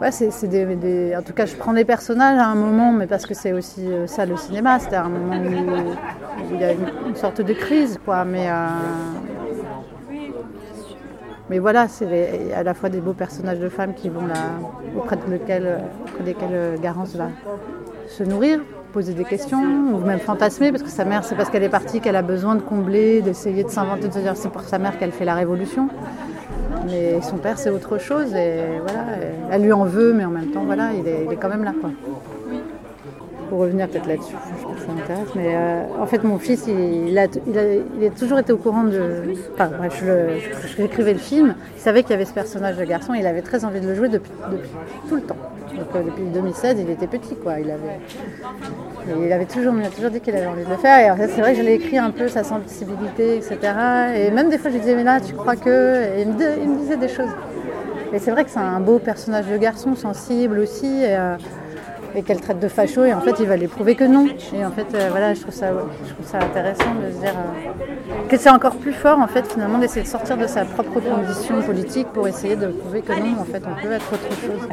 ouais, 0.01 0.11
c'est 0.11 0.47
des, 0.47 1.15
En 1.15 1.21
tout 1.21 1.33
cas, 1.33 1.45
je 1.45 1.55
prends 1.55 1.73
des 1.73 1.85
personnages 1.85 2.37
à 2.37 2.47
un 2.47 2.55
moment, 2.55 2.91
mais 2.91 3.07
parce 3.07 3.25
que 3.25 3.33
c'est 3.33 3.53
aussi 3.53 3.87
euh, 3.87 4.07
ça 4.07 4.25
le 4.25 4.35
cinéma. 4.35 4.79
C'était 4.79 4.97
un 4.97 5.07
moment 5.07 5.37
où, 5.37 5.93
il 6.51 6.59
y 6.59 6.63
a 6.63 6.73
une, 6.73 7.15
sorte 7.15 7.41
de 7.41 7.53
crise, 7.53 7.97
quoi. 8.03 8.25
Mais, 8.25 8.49
euh, 8.49 8.67
mais 11.49 11.59
voilà, 11.59 11.87
c'est 11.87 12.53
à 12.53 12.63
la 12.63 12.73
fois 12.73 12.89
des 12.89 12.99
beaux 12.99 13.13
personnages 13.13 13.59
de 13.59 13.69
femmes 13.69 13.93
qui 13.93 14.09
vont 14.09 14.25
là, 14.25 14.35
auprès, 14.97 15.15
de 15.15 15.21
auprès 15.21 16.23
desquels 16.25 16.79
Garance 16.81 17.15
va 17.15 17.29
se 18.07 18.23
nourrir, 18.23 18.59
poser 18.91 19.13
des 19.13 19.23
questions, 19.23 19.63
ou 19.93 19.99
même 19.99 20.19
fantasmer, 20.19 20.71
parce 20.71 20.83
que 20.83 20.89
sa 20.89 21.05
mère, 21.05 21.23
c'est 21.23 21.35
parce 21.35 21.49
qu'elle 21.49 21.63
est 21.63 21.69
partie 21.69 22.01
qu'elle 22.01 22.17
a 22.17 22.21
besoin 22.21 22.55
de 22.55 22.61
combler, 22.61 23.21
d'essayer 23.21 23.63
de 23.63 23.69
s'inventer, 23.69 24.09
c'est 24.35 24.51
pour 24.51 24.63
sa 24.63 24.77
mère 24.77 24.97
qu'elle 24.99 25.13
fait 25.13 25.25
la 25.25 25.35
révolution. 25.35 25.87
Mais 26.85 27.21
son 27.21 27.37
père, 27.37 27.57
c'est 27.57 27.69
autre 27.69 27.97
chose. 27.97 28.33
Et 28.33 28.79
voilà, 28.81 29.05
elle 29.51 29.63
lui 29.63 29.71
en 29.71 29.85
veut, 29.85 30.13
mais 30.13 30.25
en 30.25 30.29
même 30.29 30.51
temps, 30.51 30.63
voilà, 30.65 30.91
il 30.93 31.07
est, 31.07 31.37
quand 31.37 31.49
même 31.49 31.63
là. 31.63 31.73
Quoi. 31.79 31.91
Pour 33.51 33.59
revenir 33.59 33.89
peut-être 33.89 34.07
là-dessus, 34.07 34.33
je 34.33 34.85
ça 34.85 34.93
m'intéresse. 34.93 35.27
Mais 35.35 35.53
euh, 35.53 35.83
en 35.99 36.05
fait, 36.05 36.23
mon 36.23 36.39
fils, 36.39 36.67
il, 36.67 37.17
a, 37.19 37.25
il, 37.25 37.59
a, 37.59 37.63
il, 37.99 38.07
a, 38.07 38.09
toujours 38.11 38.39
été 38.39 38.53
au 38.53 38.57
courant 38.57 38.85
de. 38.85 39.33
Enfin, 39.53 39.69
bref, 39.77 40.01
je, 40.01 40.77
j'écrivais 40.77 41.11
le 41.11 41.19
film. 41.19 41.55
Il 41.75 41.81
savait 41.81 42.03
qu'il 42.03 42.11
y 42.11 42.13
avait 42.13 42.23
ce 42.23 42.33
personnage 42.33 42.77
de 42.77 42.85
garçon. 42.85 43.13
Il 43.13 43.27
avait 43.27 43.41
très 43.41 43.65
envie 43.65 43.81
de 43.81 43.87
le 43.87 43.93
jouer 43.93 44.07
depuis, 44.07 44.31
depuis 44.49 44.69
tout 45.09 45.15
le 45.15 45.23
temps. 45.23 45.35
Donc, 45.75 45.87
euh, 45.97 46.03
depuis 46.03 46.23
2016, 46.33 46.77
il 46.79 46.89
était 46.91 47.07
petit, 47.07 47.35
quoi. 47.35 47.59
Il 47.59 47.69
avait, 47.69 47.99
il 49.21 49.33
avait 49.33 49.45
toujours, 49.47 49.73
il 49.77 49.85
a 49.85 49.89
toujours 49.89 50.11
dit 50.11 50.21
qu'il 50.21 50.33
avait 50.33 50.47
envie 50.47 50.63
de 50.63 50.69
le 50.69 50.77
faire. 50.77 51.05
Et 51.05 51.11
en 51.11 51.17
fait, 51.17 51.27
c'est 51.27 51.41
vrai 51.41 51.51
que 51.51 51.57
je 51.57 51.63
l'ai 51.65 51.73
écrit 51.73 51.97
un 51.97 52.11
peu, 52.11 52.29
sa 52.29 52.45
sensibilité, 52.45 53.35
etc. 53.35 53.57
Et 54.15 54.31
même 54.31 54.49
des 54.49 54.59
fois, 54.59 54.69
je 54.69 54.75
lui 54.75 54.81
disais, 54.81 54.95
mais 54.95 55.03
là, 55.03 55.19
tu 55.19 55.33
crois 55.33 55.57
que. 55.57 56.17
Et 56.17 56.21
il, 56.21 56.29
me, 56.29 56.77
disait 56.77 56.95
des 56.95 57.09
choses. 57.09 57.35
Et 58.13 58.19
c'est 58.19 58.31
vrai 58.31 58.45
que 58.45 58.49
c'est 58.49 58.59
un 58.59 58.79
beau 58.79 58.99
personnage 58.99 59.47
de 59.47 59.57
garçon, 59.57 59.97
sensible 59.97 60.59
aussi. 60.59 61.03
Euh, 61.03 61.35
et 62.15 62.23
qu'elle 62.23 62.41
traite 62.41 62.59
de 62.59 62.67
facho 62.67 63.03
et 63.03 63.13
en 63.13 63.21
fait 63.21 63.35
il 63.39 63.47
va 63.47 63.55
les 63.55 63.67
prouver 63.67 63.95
que 63.95 64.03
non. 64.03 64.27
Et 64.53 64.65
en 64.65 64.71
fait 64.71 64.87
euh, 64.93 65.07
voilà, 65.09 65.33
je 65.33 65.41
trouve, 65.41 65.53
ça, 65.53 65.67
je 66.07 66.13
trouve 66.13 66.25
ça 66.25 66.39
intéressant 66.39 66.95
de 66.95 67.11
se 67.13 67.19
dire 67.19 67.33
euh, 67.35 68.27
que 68.27 68.37
c'est 68.37 68.49
encore 68.49 68.75
plus 68.75 68.93
fort 68.93 69.19
en 69.19 69.27
fait 69.27 69.47
finalement 69.51 69.77
d'essayer 69.77 70.03
de 70.03 70.07
sortir 70.07 70.37
de 70.37 70.47
sa 70.47 70.65
propre 70.65 70.99
condition 70.99 71.61
politique 71.61 72.07
pour 72.07 72.27
essayer 72.27 72.55
de 72.55 72.67
prouver 72.67 73.01
que 73.01 73.13
non, 73.13 73.39
en 73.39 73.45
fait 73.45 73.63
on 73.65 73.81
peut 73.81 73.91
être 73.91 74.13
autre 74.13 74.35
chose. 74.41 74.67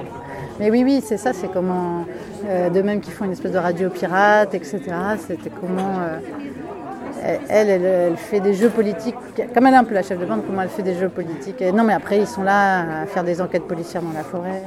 Mais 0.60 0.72
oui, 0.72 0.82
oui, 0.84 1.00
c'est 1.04 1.18
ça, 1.18 1.32
c'est 1.32 1.46
comment, 1.52 2.04
euh, 2.48 2.68
de 2.68 2.82
même 2.82 3.00
qu'ils 3.00 3.12
font 3.12 3.24
une 3.24 3.32
espèce 3.32 3.52
de 3.52 3.58
radio 3.58 3.90
pirate, 3.90 4.54
etc., 4.54 4.80
c'était 5.24 5.50
comment 5.50 6.00
elle, 7.22 7.70
elle, 7.70 8.16
fait 8.16 8.40
des 8.40 8.54
jeux 8.54 8.68
politiques, 8.68 9.14
comme 9.54 9.66
elle 9.66 9.74
est 9.74 9.78
un 9.78 9.84
peu 9.84 9.94
la 9.94 10.02
chef 10.02 10.18
de 10.18 10.24
bande, 10.24 10.42
comment 10.44 10.62
elle 10.62 10.68
fait 10.68 10.82
des 10.82 10.94
jeux 10.94 11.08
politiques. 11.08 11.62
Non, 11.74 11.84
mais 11.84 11.92
après, 11.92 12.18
ils 12.18 12.26
sont 12.26 12.42
là 12.42 13.02
à 13.02 13.06
faire 13.06 13.22
des 13.22 13.40
enquêtes 13.40 13.68
policières 13.68 14.02
dans 14.02 14.12
la 14.12 14.24
forêt 14.24 14.62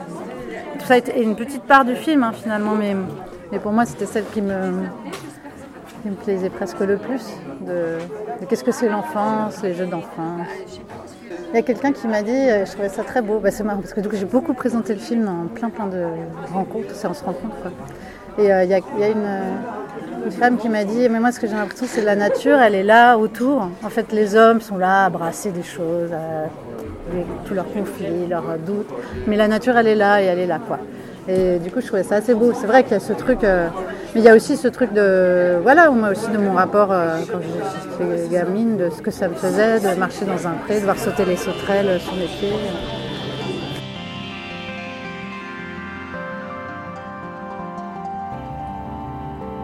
tout 0.82 0.88
ça 0.88 0.98
été 0.98 1.22
une 1.22 1.36
petite 1.36 1.64
part 1.64 1.86
du 1.86 1.96
film 1.96 2.24
hein, 2.24 2.32
finalement, 2.34 2.74
mais, 2.74 2.96
mais 3.52 3.60
pour 3.60 3.72
moi 3.72 3.86
c'était 3.86 4.08
celle 4.08 4.26
qui 4.34 4.42
me, 4.42 4.72
me 6.06 6.16
plaisait 6.24 6.50
presque 6.50 6.80
le 6.80 6.98
plus. 6.98 7.24
De, 7.62 7.98
qu'est-ce 8.50 8.64
que 8.64 8.72
c'est 8.72 8.90
l'enfance, 8.90 9.62
les 9.62 9.76
jeux 9.76 9.86
d'enfance. 9.86 10.48
Il 11.54 11.56
y 11.56 11.60
a 11.60 11.62
quelqu'un 11.62 11.92
qui 11.92 12.08
m'a 12.08 12.24
dit, 12.24 12.32
euh, 12.32 12.66
je 12.66 12.72
trouvais 12.72 12.90
ça 12.90 13.04
très 13.04 13.22
beau, 13.22 13.40
bah, 13.40 13.52
c'est 13.52 13.64
marrant 13.64 13.82
parce 13.82 13.94
que 13.94 14.02
j'ai 14.16 14.26
beaucoup 14.26 14.54
présenté 14.54 14.94
le 14.94 15.00
film 15.00 15.26
dans 15.26 15.48
plein 15.54 15.70
plein 15.70 15.88
de 15.88 16.06
rencontres, 16.52 16.96
c'est 16.96 17.08
on 17.08 17.14
se 17.14 17.24
rencontre. 17.24 17.56
Quoi. 17.62 17.72
Et 18.40 18.52
euh, 18.52 18.64
il 18.64 18.70
y, 18.70 18.74
a, 18.74 18.80
y, 18.80 19.04
a 19.04 19.10
une, 19.10 19.30
une 20.26 20.32
femme 20.32 20.58
qui 20.58 20.70
m'a 20.70 20.86
dit, 20.86 21.10
mais 21.10 21.20
moi 21.20 21.32
ce 21.32 21.40
que 21.40 21.48
j'ai 21.48 21.56
l'impression 21.56 21.86
c'est 21.88 22.02
la 22.02 22.16
nature, 22.16 22.58
elle 22.60 22.76
est 22.76 22.84
là 22.84 23.18
autour. 23.18 23.70
En 23.84 23.90
fait 23.90 24.12
les 24.14 24.36
hommes 24.36 24.62
sont 24.62 24.78
là 24.78 25.06
à 25.06 25.10
brasser 25.10 25.52
des 25.52 25.64
choses, 25.64 26.12
tous 27.46 27.54
leurs 27.54 27.72
conflits, 27.72 28.28
leurs 28.30 28.58
doutes. 28.66 28.90
Mais 29.28 29.36
la 29.36 29.48
nature 29.48 29.78
elle 29.78 29.88
est 29.88 29.96
là 29.96 30.22
et 30.22 30.26
elle 30.26 30.40
est 30.40 30.48
là 30.48 30.60
quoi. 30.66 30.80
Et 31.28 31.60
du 31.60 31.72
coup 31.72 31.82
je 31.82 31.88
trouvais 31.88 32.04
ça 32.04 32.16
assez 32.16 32.34
beau. 32.34 32.54
C'est 32.54 32.68
vrai 32.68 32.84
qu'il 32.84 32.94
y 32.94 32.96
a 32.96 33.00
ce 33.00 33.14
truc, 33.14 33.44
euh, 33.44 33.68
mais 34.14 34.22
il 34.22 34.24
y 34.24 34.30
a 34.30 34.36
aussi 34.36 34.58
ce 34.58 34.68
truc 34.68 34.94
de, 34.94 35.60
voilà, 35.62 35.90
moi 35.92 36.10
aussi 36.10 36.30
de 36.30 36.38
mon 36.38 36.54
rapport 36.54 36.92
euh, 36.92 37.20
quand 37.32 37.40
j'étais 37.42 38.28
gamine, 38.30 38.78
de 38.78 38.90
ce 38.90 39.02
que 39.02 39.12
ça 39.12 39.28
me 39.28 39.36
faisait 39.36 39.80
de 39.80 40.00
marcher 40.00 40.26
dans 40.26 40.48
un 40.48 40.54
pré, 40.66 40.80
de 40.80 40.86
voir 40.86 40.98
sauter 40.98 41.26
les 41.26 41.38
sauterelles 41.38 42.00
sur 42.02 42.16
mes 42.16 42.26
pieds. 42.26 42.54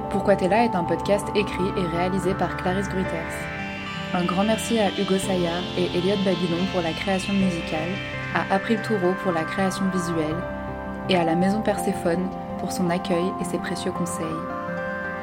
Pourquoi 0.09 0.35
t'es 0.35 0.47
là 0.47 0.63
est 0.65 0.75
un 0.75 0.83
podcast 0.83 1.25
écrit 1.35 1.69
et 1.77 1.97
réalisé 1.97 2.33
par 2.33 2.57
Clarisse 2.57 2.89
Gruyters. 2.89 3.66
Un 4.13 4.23
grand 4.23 4.45
merci 4.45 4.79
à 4.79 4.89
Hugo 4.97 5.17
Sayard 5.17 5.63
et 5.77 5.85
Elliot 5.97 6.15
Babylon 6.23 6.65
pour 6.71 6.81
la 6.81 6.93
création 6.93 7.33
musicale, 7.33 7.89
à 8.33 8.55
April 8.55 8.81
Toureau 8.81 9.13
pour 9.21 9.33
la 9.33 9.43
création 9.43 9.83
visuelle 9.89 10.37
et 11.09 11.17
à 11.17 11.25
la 11.25 11.35
Maison 11.35 11.61
Perséphone 11.61 12.29
pour 12.59 12.71
son 12.71 12.89
accueil 12.89 13.25
et 13.41 13.43
ses 13.43 13.57
précieux 13.57 13.91
conseils. 13.91 14.25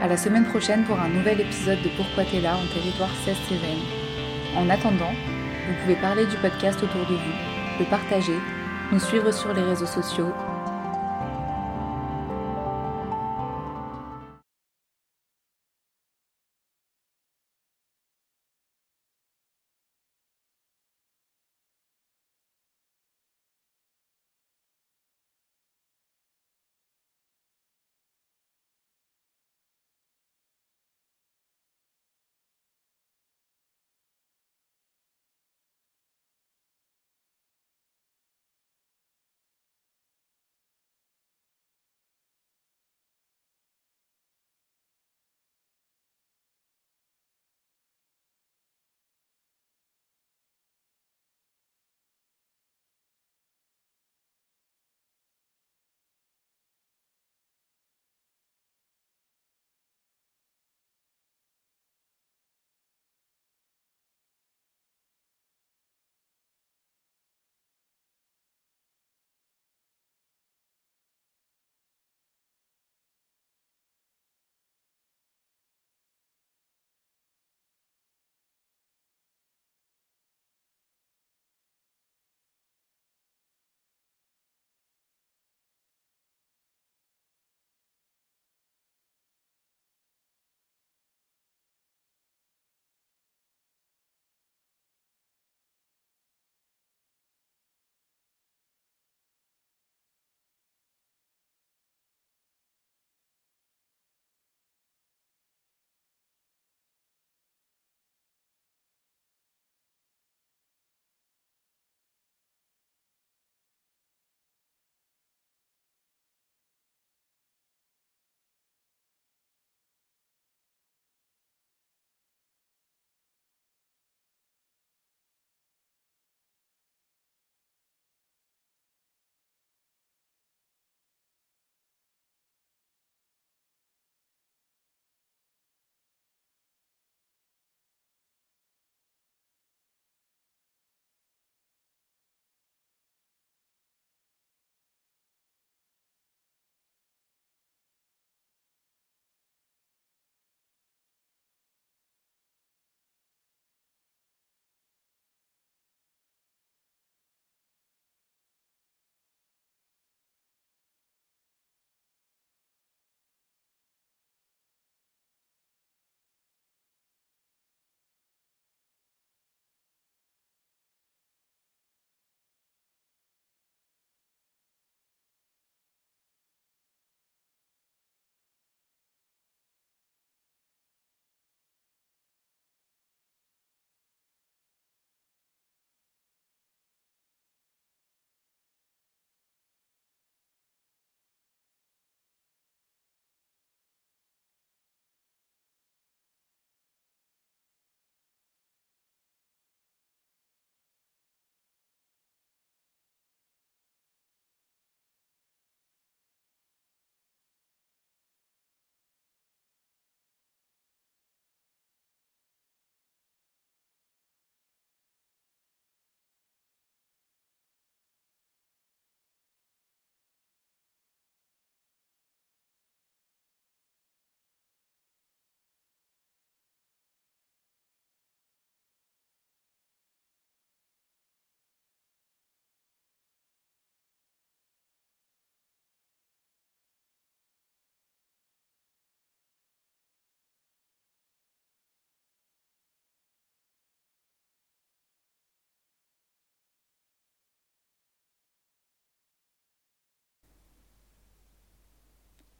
À 0.03 0.07
la 0.07 0.19
semaine 0.19 0.45
prochaine 0.45 0.85
pour 0.85 1.01
un 1.01 1.09
nouvel 1.09 1.41
épisode 1.41 1.81
de 1.81 1.89
Pourquoi 1.97 2.25
t'es 2.25 2.41
là 2.41 2.57
en 2.57 2.75
territoire 2.75 3.09
16 3.25 3.35
Cévennes. 3.49 3.87
En 4.55 4.69
attendant, 4.69 5.15
vous 5.67 5.75
pouvez 5.83 5.97
parler 5.97 6.27
du 6.27 6.37
podcast 6.37 6.83
autour 6.83 7.07
de 7.07 7.15
vous, 7.15 7.79
le 7.81 7.87
partager, 7.87 8.39
nous 8.93 9.01
suivre 9.01 9.33
sur 9.33 9.55
les 9.55 9.63
réseaux 9.63 9.87
sociaux 9.87 10.33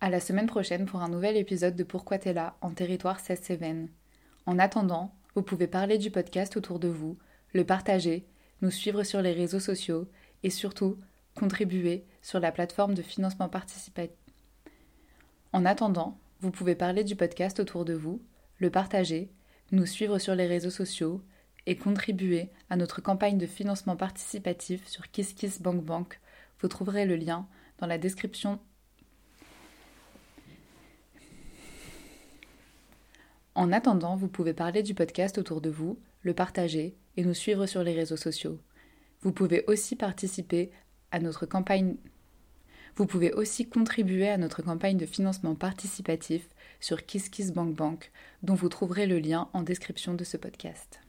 À 0.05 0.11
la 0.11 0.21
semaine 0.21 0.45
prochaine 0.45 0.85
pour 0.85 1.01
un 1.01 1.09
nouvel 1.09 1.35
épisode 1.35 1.77
de 1.77 1.83
Pourquoi 1.83 2.19
t'es 2.19 2.35
là 2.35 2.59
en 2.61 2.73
territoire 2.73 3.21
16 3.21 3.41
Cévennes. 3.41 3.89
En 4.45 4.59
attendant, 4.59 5.15
vous 5.35 5.41
pouvez 5.41 5.67
parler 5.67 5.97
du 5.97 6.11
podcast 6.11 6.59
autour 6.59 6.79
de 6.79 6.89
vous, 6.89 7.17
le 7.55 7.65
partager, 7.65 8.27
nous 8.61 8.71
suivre 8.71 9.03
sur 9.03 9.23
les 9.23 9.33
réseaux 9.33 9.61
sociaux 9.61 10.07
et 10.43 10.51
surtout 10.51 10.99
contribuer 11.35 12.05
sur 12.21 12.39
la 12.39 12.53
plateforme 12.53 12.93
de 12.93 13.01
financement 13.01 13.49
participatif. 13.49 14.15
En 15.55 15.65
attendant, 15.65 16.19
vous 16.41 16.51
pouvez 16.51 16.75
parler 16.75 17.03
du 17.03 17.17
podcast 17.17 17.59
autour 17.59 17.87
de 17.87 17.95
vous, 17.95 18.21
le 18.59 18.69
partager, 18.69 19.31
nous 19.73 19.87
suivre 19.87 20.19
sur 20.19 20.35
les 20.35 20.47
réseaux 20.47 20.69
sociaux 20.69 21.23
et 21.65 21.77
contribuer 21.77 22.51
à 22.69 22.77
notre 22.77 23.01
campagne 23.01 23.39
de 23.39 23.47
financement 23.47 23.97
participatif 23.97 24.87
sur 24.87 25.11
KissKissBankBank. 25.11 26.21
Vous 26.61 26.69
trouverez 26.69 27.07
le 27.07 27.17
lien 27.17 27.49
dans 27.79 27.87
la 27.87 27.97
description. 27.97 28.61
En 33.55 33.73
attendant, 33.73 34.17
vous 34.17 34.29
pouvez 34.29 34.53
parler 34.53 34.83
du 34.83 34.95
podcast 34.95 35.39
autour 35.39 35.61
de 35.61 35.71
vous, 35.71 35.99
le 36.23 36.35
partager 36.35 36.97
et 37.17 37.25
nous 37.25 37.35
suivre 37.35 37.67
sur 37.67 37.83
les 37.83 37.95
réseaux 37.95 38.17
sociaux. 38.17 38.59
Vous 39.21 39.33
pouvez 39.33 39.65
aussi 39.69 39.97
participer 39.97 40.71
à 41.11 41.21
notre 41.21 41.47
campagne 41.47 41.97
vous 42.97 43.07
pouvez 43.07 43.33
aussi 43.33 43.69
contribuer 43.69 44.29
à 44.29 44.39
notre 44.39 44.63
campagne 44.63 44.97
de 44.97 45.07
financement 45.07 45.57
participatif 45.57 46.49
sur 46.79 47.05
KissKissBankBank, 47.05 48.13
dont 48.45 48.55
vous 48.55 48.69
trouverez 48.69 49.07
le 49.07 49.19
lien 49.19 49.49
en 49.53 49.63
description 49.63 50.15
de 50.15 50.23
ce 50.23 50.37
podcast. 50.37 51.04